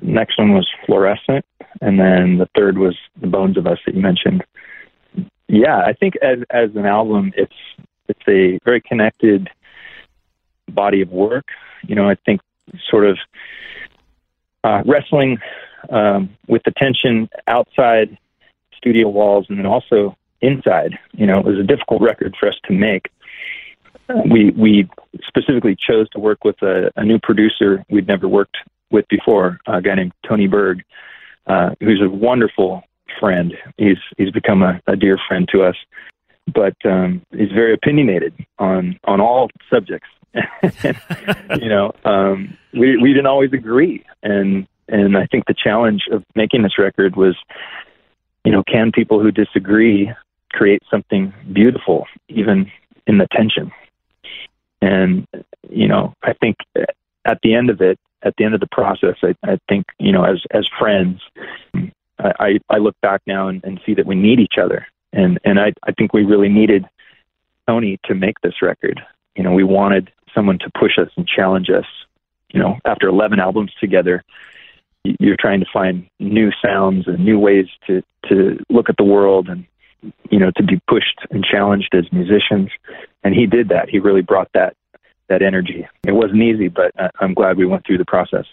Next 0.03 0.37
one 0.39 0.53
was 0.53 0.69
"Fluorescent," 0.85 1.45
and 1.81 1.99
then 1.99 2.39
the 2.39 2.49
third 2.57 2.79
was 2.79 2.97
"The 3.21 3.27
Bones 3.27 3.57
of 3.57 3.67
Us" 3.67 3.79
that 3.87 3.95
you 3.95 4.03
mentioned. 4.03 4.45
Yeah, 5.49 5.79
I 5.79 5.93
think 5.93 6.15
as 6.23 6.39
as 6.51 6.71
an 6.75 6.87
album, 6.87 7.33
it's 7.37 7.53
it's 8.09 8.21
a 8.29 8.59
very 8.65 8.81
connected 8.81 9.49
body 10.69 11.01
of 11.01 11.11
work. 11.11 11.47
You 11.87 11.95
know, 11.95 12.09
I 12.09 12.17
think 12.27 12.41
sort 12.89 13.07
of 13.07 13.19
uh, 14.63 14.83
wrestling 14.87 15.39
um, 15.89 16.37
with 16.47 16.63
the 16.65 16.73
tension 16.73 17.29
outside 17.47 18.17
studio 18.77 19.09
walls 19.09 19.47
and 19.49 19.59
then 19.59 19.67
also 19.67 20.17
inside. 20.41 20.99
You 21.13 21.27
know, 21.27 21.39
it 21.39 21.45
was 21.45 21.59
a 21.59 21.65
difficult 21.65 22.03
record 22.03 22.37
for 22.39 22.49
us 22.49 22.57
to 22.65 22.73
make. 22.73 23.11
We 24.31 24.51
we 24.51 24.89
specifically 25.27 25.77
chose 25.77 26.09
to 26.11 26.21
work 26.21 26.45
with 26.45 26.61
a, 26.63 26.91
a 26.97 27.05
new 27.05 27.19
producer 27.19 27.85
we'd 27.89 28.09
never 28.09 28.29
worked 28.29 28.57
with 28.91 29.07
before, 29.09 29.61
a 29.67 29.81
guy 29.81 29.95
named 29.95 30.13
Tony 30.29 30.49
Berg, 30.49 30.83
uh, 31.51 31.71
who's 31.81 32.01
a 32.01 32.09
wonderful 32.09 32.83
friend. 33.19 33.55
He's 33.77 33.99
he's 34.17 34.31
become 34.31 34.63
a, 34.63 34.81
a 34.87 34.97
dear 34.97 35.19
friend 35.27 35.49
to 35.53 35.63
us, 35.65 35.75
but 36.53 36.77
um, 36.85 37.23
he's 37.33 37.51
very 37.51 37.75
opinionated 37.75 38.35
on 38.59 38.99
on 39.05 39.21
all 39.21 39.51
subjects. 39.69 40.09
you 40.33 41.69
know, 41.69 41.93
um, 42.05 42.57
we 42.73 42.97
we 42.97 43.13
didn't 43.13 43.27
always 43.27 43.53
agree, 43.53 44.05
and 44.23 44.67
and 44.89 45.17
I 45.17 45.27
think 45.27 45.47
the 45.47 45.55
challenge 45.55 46.03
of 46.13 46.23
making 46.37 46.63
this 46.63 46.79
record 46.79 47.17
was, 47.17 47.37
you 48.45 48.53
know, 48.53 48.63
can 48.63 48.93
people 48.93 49.21
who 49.21 49.33
disagree 49.33 50.13
create 50.53 50.83
something 50.89 51.33
beautiful, 51.53 52.07
even 52.29 52.71
in 53.09 53.19
the 53.19 53.27
tension? 53.33 53.73
And 54.81 55.27
you 55.69 55.89
know, 55.89 56.15
I 56.23 56.33
think 56.35 56.59
at 57.25 57.41
the 57.43 57.55
end 57.55 57.71
of 57.71 57.81
it, 57.81 57.99
at 58.23 58.35
the 58.37 58.45
end 58.45 58.55
of 58.55 58.61
the 58.61 58.69
process, 58.71 59.17
I, 59.23 59.35
I 59.45 59.59
think 59.69 59.87
you 59.99 60.13
know, 60.13 60.25
as 60.25 60.43
as 60.51 60.67
friends, 60.79 61.21
I 62.19 62.59
I 62.69 62.79
look 62.79 62.97
back 63.01 63.23
now 63.27 63.49
and, 63.49 63.63
and 63.65 63.81
see 63.85 63.95
that 63.95 64.07
we 64.07 64.15
need 64.15 64.41
each 64.41 64.59
other, 64.63 64.87
and 65.13 65.39
and 65.45 65.59
I 65.59 65.73
I 65.83 65.93
think 65.93 66.13
we 66.13 66.25
really 66.25 66.49
needed 66.49 66.85
Tony 67.67 67.99
to 68.05 68.15
make 68.15 68.41
this 68.41 68.63
record. 68.63 69.01
You 69.37 69.43
know, 69.43 69.53
we 69.53 69.65
wanted 69.65 70.11
someone 70.35 70.59
to 70.59 70.71
push 70.79 70.99
us 70.99 71.09
and 71.17 71.27
challenge 71.27 71.71
us. 71.71 71.87
You 72.53 72.61
know, 72.61 72.79
after 72.85 73.07
11 73.07 73.39
albums 73.39 73.73
together, 73.81 74.25
you're 75.05 75.37
trying 75.39 75.61
to 75.61 75.67
find 75.73 76.09
new 76.19 76.51
sounds 76.63 77.07
and 77.07 77.25
new 77.25 77.39
ways 77.39 77.67
to 77.87 78.03
to 78.29 78.59
look 78.69 78.89
at 78.89 78.97
the 78.97 79.05
world 79.05 79.49
and 79.49 79.65
you 80.31 80.39
know 80.39 80.51
to 80.57 80.63
be 80.63 80.81
pushed 80.89 81.21
and 81.31 81.45
challenged 81.45 81.95
as 81.95 82.05
musicians 82.13 82.71
and 83.23 83.35
he 83.35 83.47
did 83.47 83.69
that 83.69 83.89
he 83.89 83.99
really 83.99 84.23
brought 84.23 84.49
that 84.53 84.75
that 85.31 85.41
energy 85.41 85.89
it 86.07 86.13
wasn't 86.13 86.43
easy 86.43 86.69
but 86.69 86.93
i'm 87.21 87.33
glad 87.33 87.57
we 87.57 87.65
went 87.65 87.85
through 87.87 87.99
the 87.99 88.05
process 88.05 88.45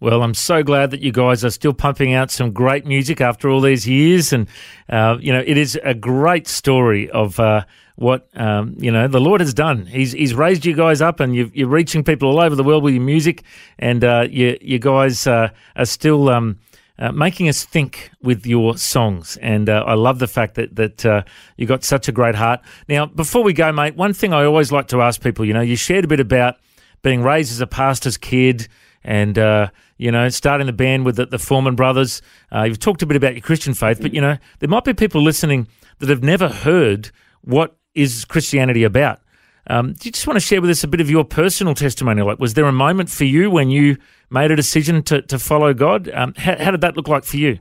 well, 0.00 0.22
I'm 0.22 0.32
so 0.32 0.62
glad 0.62 0.92
that 0.92 1.00
you 1.00 1.12
guys 1.12 1.44
are 1.44 1.50
still 1.50 1.74
pumping 1.74 2.14
out 2.14 2.30
some 2.30 2.52
great 2.52 2.86
music 2.86 3.20
after 3.20 3.50
all 3.50 3.60
these 3.60 3.86
years, 3.86 4.32
and 4.32 4.48
uh, 4.88 5.18
you 5.20 5.30
know 5.30 5.44
it 5.46 5.58
is 5.58 5.78
a 5.84 5.92
great 5.92 6.48
story 6.48 7.10
of 7.10 7.38
uh, 7.38 7.64
what 7.96 8.26
um, 8.34 8.74
you 8.78 8.90
know 8.90 9.08
the 9.08 9.20
Lord 9.20 9.42
has 9.42 9.52
done. 9.52 9.84
He's 9.84 10.12
He's 10.12 10.34
raised 10.34 10.64
you 10.64 10.74
guys 10.74 11.02
up, 11.02 11.20
and 11.20 11.36
you 11.36 11.66
are 11.66 11.68
reaching 11.68 12.02
people 12.02 12.30
all 12.30 12.40
over 12.40 12.56
the 12.56 12.64
world 12.64 12.82
with 12.82 12.94
your 12.94 13.02
music, 13.02 13.42
and 13.78 14.02
uh, 14.02 14.26
you 14.28 14.56
you 14.62 14.78
guys 14.78 15.26
uh, 15.26 15.50
are 15.76 15.86
still. 15.86 16.30
Um, 16.30 16.58
uh, 17.00 17.10
making 17.12 17.48
us 17.48 17.64
think 17.64 18.10
with 18.22 18.46
your 18.46 18.76
songs, 18.76 19.38
and 19.38 19.70
uh, 19.70 19.82
I 19.86 19.94
love 19.94 20.18
the 20.18 20.28
fact 20.28 20.54
that 20.56 20.76
that 20.76 21.06
uh, 21.06 21.22
you 21.56 21.66
got 21.66 21.82
such 21.82 22.08
a 22.08 22.12
great 22.12 22.34
heart. 22.34 22.60
Now, 22.88 23.06
before 23.06 23.42
we 23.42 23.54
go, 23.54 23.72
mate, 23.72 23.96
one 23.96 24.12
thing 24.12 24.34
I 24.34 24.44
always 24.44 24.70
like 24.70 24.88
to 24.88 25.00
ask 25.00 25.22
people, 25.22 25.44
you 25.44 25.54
know, 25.54 25.62
you 25.62 25.76
shared 25.76 26.04
a 26.04 26.08
bit 26.08 26.20
about 26.20 26.56
being 27.02 27.22
raised 27.22 27.52
as 27.52 27.60
a 27.60 27.66
pastor's 27.66 28.18
kid, 28.18 28.68
and 29.02 29.38
uh, 29.38 29.68
you 29.96 30.12
know, 30.12 30.28
starting 30.28 30.66
the 30.66 30.74
band 30.74 31.06
with 31.06 31.16
the, 31.16 31.26
the 31.26 31.38
Foreman 31.38 31.74
brothers. 31.74 32.20
Uh, 32.54 32.64
you've 32.64 32.78
talked 32.78 33.02
a 33.02 33.06
bit 33.06 33.16
about 33.16 33.32
your 33.32 33.42
Christian 33.42 33.72
faith, 33.72 34.00
but 34.02 34.12
you 34.12 34.20
know, 34.20 34.36
there 34.58 34.68
might 34.68 34.84
be 34.84 34.92
people 34.92 35.22
listening 35.22 35.68
that 36.00 36.10
have 36.10 36.22
never 36.22 36.48
heard 36.48 37.10
what 37.40 37.76
is 37.94 38.24
Christianity 38.24 38.84
about? 38.84 39.20
Um, 39.66 39.92
do 39.92 40.08
you 40.08 40.12
just 40.12 40.26
want 40.26 40.36
to 40.36 40.40
share 40.40 40.60
with 40.60 40.70
us 40.70 40.82
a 40.84 40.88
bit 40.88 41.00
of 41.00 41.10
your 41.10 41.24
personal 41.24 41.74
testimony? 41.74 42.22
Like, 42.22 42.38
was 42.38 42.54
there 42.54 42.64
a 42.64 42.72
moment 42.72 43.10
for 43.10 43.24
you 43.24 43.50
when 43.50 43.70
you 43.70 43.96
made 44.30 44.50
a 44.50 44.56
decision 44.56 45.02
to, 45.04 45.22
to 45.22 45.38
follow 45.38 45.74
God? 45.74 46.08
Um, 46.08 46.34
how, 46.36 46.56
how, 46.56 46.70
did 46.70 46.80
that 46.80 46.96
look 46.96 47.08
like 47.08 47.24
for 47.24 47.36
you? 47.36 47.58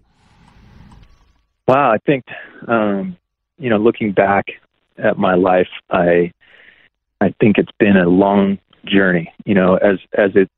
Wow, 1.67 1.91
I 1.91 1.97
think, 1.97 2.25
um, 2.67 3.17
you 3.57 3.69
know, 3.69 3.77
looking 3.77 4.11
back 4.11 4.45
at 4.97 5.17
my 5.17 5.35
life, 5.35 5.69
I, 5.89 6.31
I 7.21 7.33
think 7.39 7.57
it's 7.57 7.71
been 7.79 7.97
a 7.97 8.09
long 8.09 8.57
journey. 8.85 9.33
You 9.45 9.53
know, 9.53 9.75
as 9.75 9.99
as 10.13 10.31
it 10.35 10.49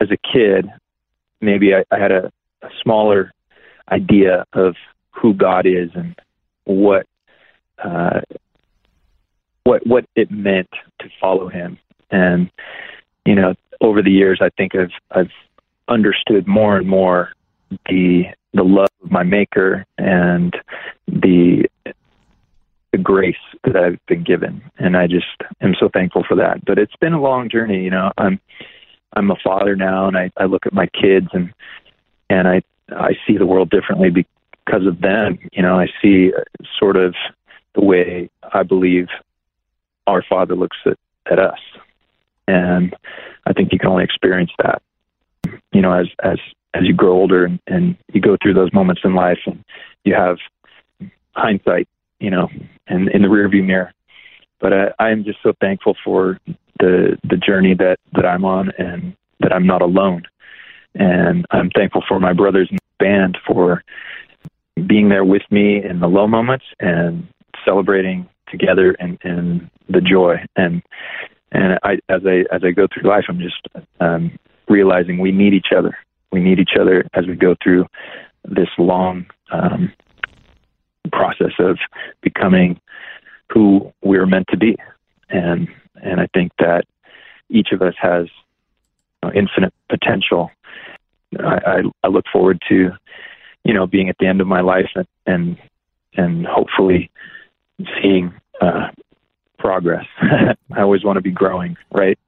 as 0.00 0.08
a 0.10 0.16
kid, 0.16 0.70
maybe 1.40 1.74
I, 1.74 1.84
I 1.90 1.98
had 1.98 2.12
a, 2.12 2.32
a 2.62 2.68
smaller 2.82 3.32
idea 3.90 4.44
of 4.52 4.76
who 5.10 5.34
God 5.34 5.66
is 5.66 5.90
and 5.94 6.18
what 6.64 7.06
uh, 7.82 8.20
what 9.64 9.86
what 9.86 10.04
it 10.16 10.30
meant 10.30 10.68
to 11.00 11.08
follow 11.20 11.48
him. 11.48 11.78
And 12.10 12.50
you 13.24 13.34
know, 13.34 13.54
over 13.80 14.02
the 14.02 14.10
years, 14.10 14.40
I 14.40 14.50
think 14.50 14.74
I've 14.74 14.92
I've 15.10 15.32
understood 15.88 16.46
more 16.46 16.76
and 16.76 16.88
more 16.88 17.32
the 17.86 18.24
the 18.54 18.62
love 18.62 18.88
of 19.02 19.10
my 19.10 19.22
Maker 19.22 19.86
and 19.98 20.54
the 21.06 21.66
the 22.92 22.98
grace 22.98 23.36
that 23.64 23.76
I've 23.76 24.04
been 24.06 24.22
given, 24.22 24.62
and 24.78 24.96
I 24.96 25.06
just 25.06 25.26
am 25.60 25.74
so 25.78 25.88
thankful 25.88 26.24
for 26.28 26.36
that. 26.36 26.64
But 26.64 26.78
it's 26.78 26.96
been 26.96 27.14
a 27.14 27.20
long 27.20 27.48
journey. 27.48 27.82
You 27.82 27.90
know, 27.90 28.12
I'm 28.18 28.40
I'm 29.14 29.30
a 29.30 29.36
father 29.42 29.76
now, 29.76 30.08
and 30.08 30.16
I 30.16 30.30
I 30.36 30.44
look 30.44 30.66
at 30.66 30.72
my 30.72 30.86
kids 30.88 31.28
and 31.32 31.52
and 32.28 32.48
I 32.48 32.62
I 32.90 33.12
see 33.26 33.38
the 33.38 33.46
world 33.46 33.70
differently 33.70 34.10
because 34.10 34.86
of 34.86 35.00
them. 35.00 35.38
You 35.52 35.62
know, 35.62 35.78
I 35.78 35.86
see 36.02 36.32
uh, 36.36 36.42
sort 36.78 36.96
of 36.96 37.14
the 37.74 37.82
way 37.82 38.28
I 38.52 38.62
believe 38.62 39.08
our 40.06 40.22
Father 40.22 40.54
looks 40.54 40.76
at, 40.86 40.98
at 41.30 41.38
us. 41.38 41.58
And 42.48 42.94
I 43.46 43.52
think 43.52 43.72
you 43.72 43.78
can 43.78 43.88
only 43.88 44.04
experience 44.04 44.50
that, 44.58 44.82
you 45.72 45.80
know, 45.80 45.92
as, 45.92 46.06
as, 46.22 46.38
as 46.74 46.82
you 46.84 46.94
grow 46.94 47.12
older 47.12 47.44
and, 47.44 47.60
and 47.66 47.96
you 48.12 48.20
go 48.20 48.36
through 48.40 48.54
those 48.54 48.72
moments 48.72 49.02
in 49.04 49.14
life 49.14 49.38
and 49.46 49.64
you 50.04 50.14
have 50.14 50.38
hindsight, 51.34 51.88
you 52.18 52.30
know, 52.30 52.48
and 52.86 53.08
in 53.08 53.22
the 53.22 53.28
rearview 53.28 53.64
mirror. 53.64 53.92
But 54.60 54.72
I, 54.72 54.92
I'm 54.98 55.24
just 55.24 55.38
so 55.42 55.52
thankful 55.60 55.96
for 56.04 56.38
the, 56.78 57.18
the 57.28 57.36
journey 57.36 57.74
that, 57.74 57.98
that 58.12 58.26
I'm 58.26 58.44
on 58.44 58.72
and 58.78 59.16
that 59.40 59.52
I'm 59.52 59.66
not 59.66 59.82
alone. 59.82 60.24
And 60.94 61.46
I'm 61.50 61.70
thankful 61.70 62.04
for 62.06 62.20
my 62.20 62.32
brothers 62.32 62.68
in 62.70 62.76
the 62.76 63.04
band 63.04 63.38
for 63.46 63.82
being 64.86 65.08
there 65.08 65.24
with 65.24 65.42
me 65.50 65.82
in 65.84 66.00
the 66.00 66.08
low 66.08 66.26
moments 66.26 66.64
and 66.80 67.26
celebrating 67.64 68.28
together 68.52 68.96
and, 69.00 69.18
and 69.24 69.68
the 69.88 70.00
joy 70.00 70.36
and 70.54 70.82
and 71.50 71.78
I 71.82 71.94
as 72.08 72.22
I 72.24 72.44
as 72.54 72.62
I 72.62 72.70
go 72.70 72.86
through 72.86 73.10
life 73.10 73.24
I'm 73.28 73.40
just 73.40 73.66
um, 74.00 74.38
realizing 74.68 75.18
we 75.18 75.32
need 75.32 75.54
each 75.54 75.72
other. 75.76 75.96
We 76.30 76.40
need 76.40 76.58
each 76.58 76.76
other 76.80 77.06
as 77.14 77.26
we 77.26 77.34
go 77.34 77.54
through 77.62 77.86
this 78.44 78.68
long 78.78 79.26
um, 79.52 79.92
process 81.12 81.52
of 81.58 81.78
becoming 82.22 82.80
who 83.52 83.92
we're 84.02 84.26
meant 84.26 84.46
to 84.48 84.56
be. 84.56 84.76
And 85.28 85.68
and 86.02 86.20
I 86.20 86.28
think 86.34 86.52
that 86.58 86.84
each 87.50 87.68
of 87.72 87.82
us 87.82 87.94
has 88.00 88.26
you 89.22 89.28
know, 89.28 89.32
infinite 89.34 89.74
potential. 89.88 90.50
I, 91.38 91.60
I, 91.66 91.82
I 92.04 92.08
look 92.08 92.24
forward 92.32 92.60
to, 92.68 92.90
you 93.64 93.74
know, 93.74 93.86
being 93.86 94.08
at 94.08 94.16
the 94.18 94.26
end 94.26 94.40
of 94.40 94.46
my 94.46 94.60
life 94.60 94.90
and 94.94 95.06
and, 95.26 95.58
and 96.16 96.46
hopefully 96.46 97.10
seeing 98.00 98.32
uh, 98.60 98.88
progress. 99.58 100.06
I 100.20 100.80
always 100.80 101.04
want 101.04 101.16
to 101.16 101.22
be 101.22 101.30
growing, 101.30 101.76
right? 101.92 102.18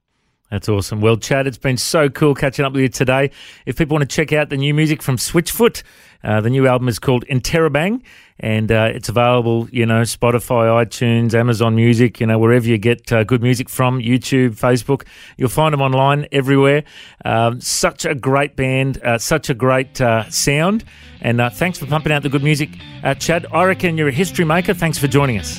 That's 0.50 0.68
awesome. 0.68 1.00
Well, 1.00 1.16
Chad, 1.16 1.46
it's 1.46 1.58
been 1.58 1.78
so 1.78 2.08
cool 2.08 2.34
catching 2.34 2.64
up 2.64 2.74
with 2.74 2.82
you 2.82 2.88
today. 2.88 3.30
If 3.66 3.76
people 3.76 3.96
want 3.96 4.08
to 4.08 4.14
check 4.14 4.32
out 4.32 4.50
the 4.50 4.56
new 4.56 4.72
music 4.72 5.02
from 5.02 5.16
Switchfoot, 5.16 5.82
uh, 6.22 6.40
the 6.42 6.50
new 6.50 6.68
album 6.68 6.86
is 6.86 6.98
called 6.98 7.24
Interrobang, 7.26 8.02
and 8.38 8.70
uh, 8.70 8.90
it's 8.92 9.08
available, 9.08 9.68
you 9.70 9.84
know, 9.84 10.02
Spotify, 10.02 10.84
iTunes, 10.84 11.34
Amazon 11.34 11.74
Music, 11.74 12.20
you 12.20 12.26
know, 12.26 12.38
wherever 12.38 12.66
you 12.66 12.78
get 12.78 13.10
uh, 13.12 13.24
good 13.24 13.42
music 13.42 13.68
from, 13.68 13.98
YouTube, 13.98 14.50
Facebook. 14.50 15.06
You'll 15.36 15.48
find 15.48 15.72
them 15.72 15.82
online 15.82 16.26
everywhere. 16.30 16.84
Um, 17.24 17.60
such 17.60 18.04
a 18.04 18.14
great 18.14 18.54
band, 18.54 19.02
uh, 19.02 19.18
such 19.18 19.50
a 19.50 19.54
great 19.54 20.00
uh, 20.00 20.28
sound, 20.30 20.84
and 21.20 21.40
uh, 21.40 21.50
thanks 21.50 21.78
for 21.78 21.86
pumping 21.86 22.12
out 22.12 22.22
the 22.22 22.28
good 22.28 22.44
music. 22.44 22.70
Chad, 23.18 23.46
I 23.50 23.64
reckon 23.64 23.98
you're 23.98 24.08
a 24.08 24.12
history 24.12 24.44
maker. 24.44 24.72
Thanks 24.72 24.98
for 24.98 25.08
joining 25.08 25.38
us. 25.38 25.58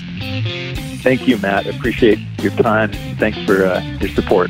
Thank 1.04 1.28
you, 1.28 1.38
Matt. 1.38 1.68
Appreciate 1.68 2.20
your 2.40 2.52
time. 2.54 2.92
Thanks 3.18 3.38
for 3.46 3.56
your 4.00 4.10
support. 4.10 4.50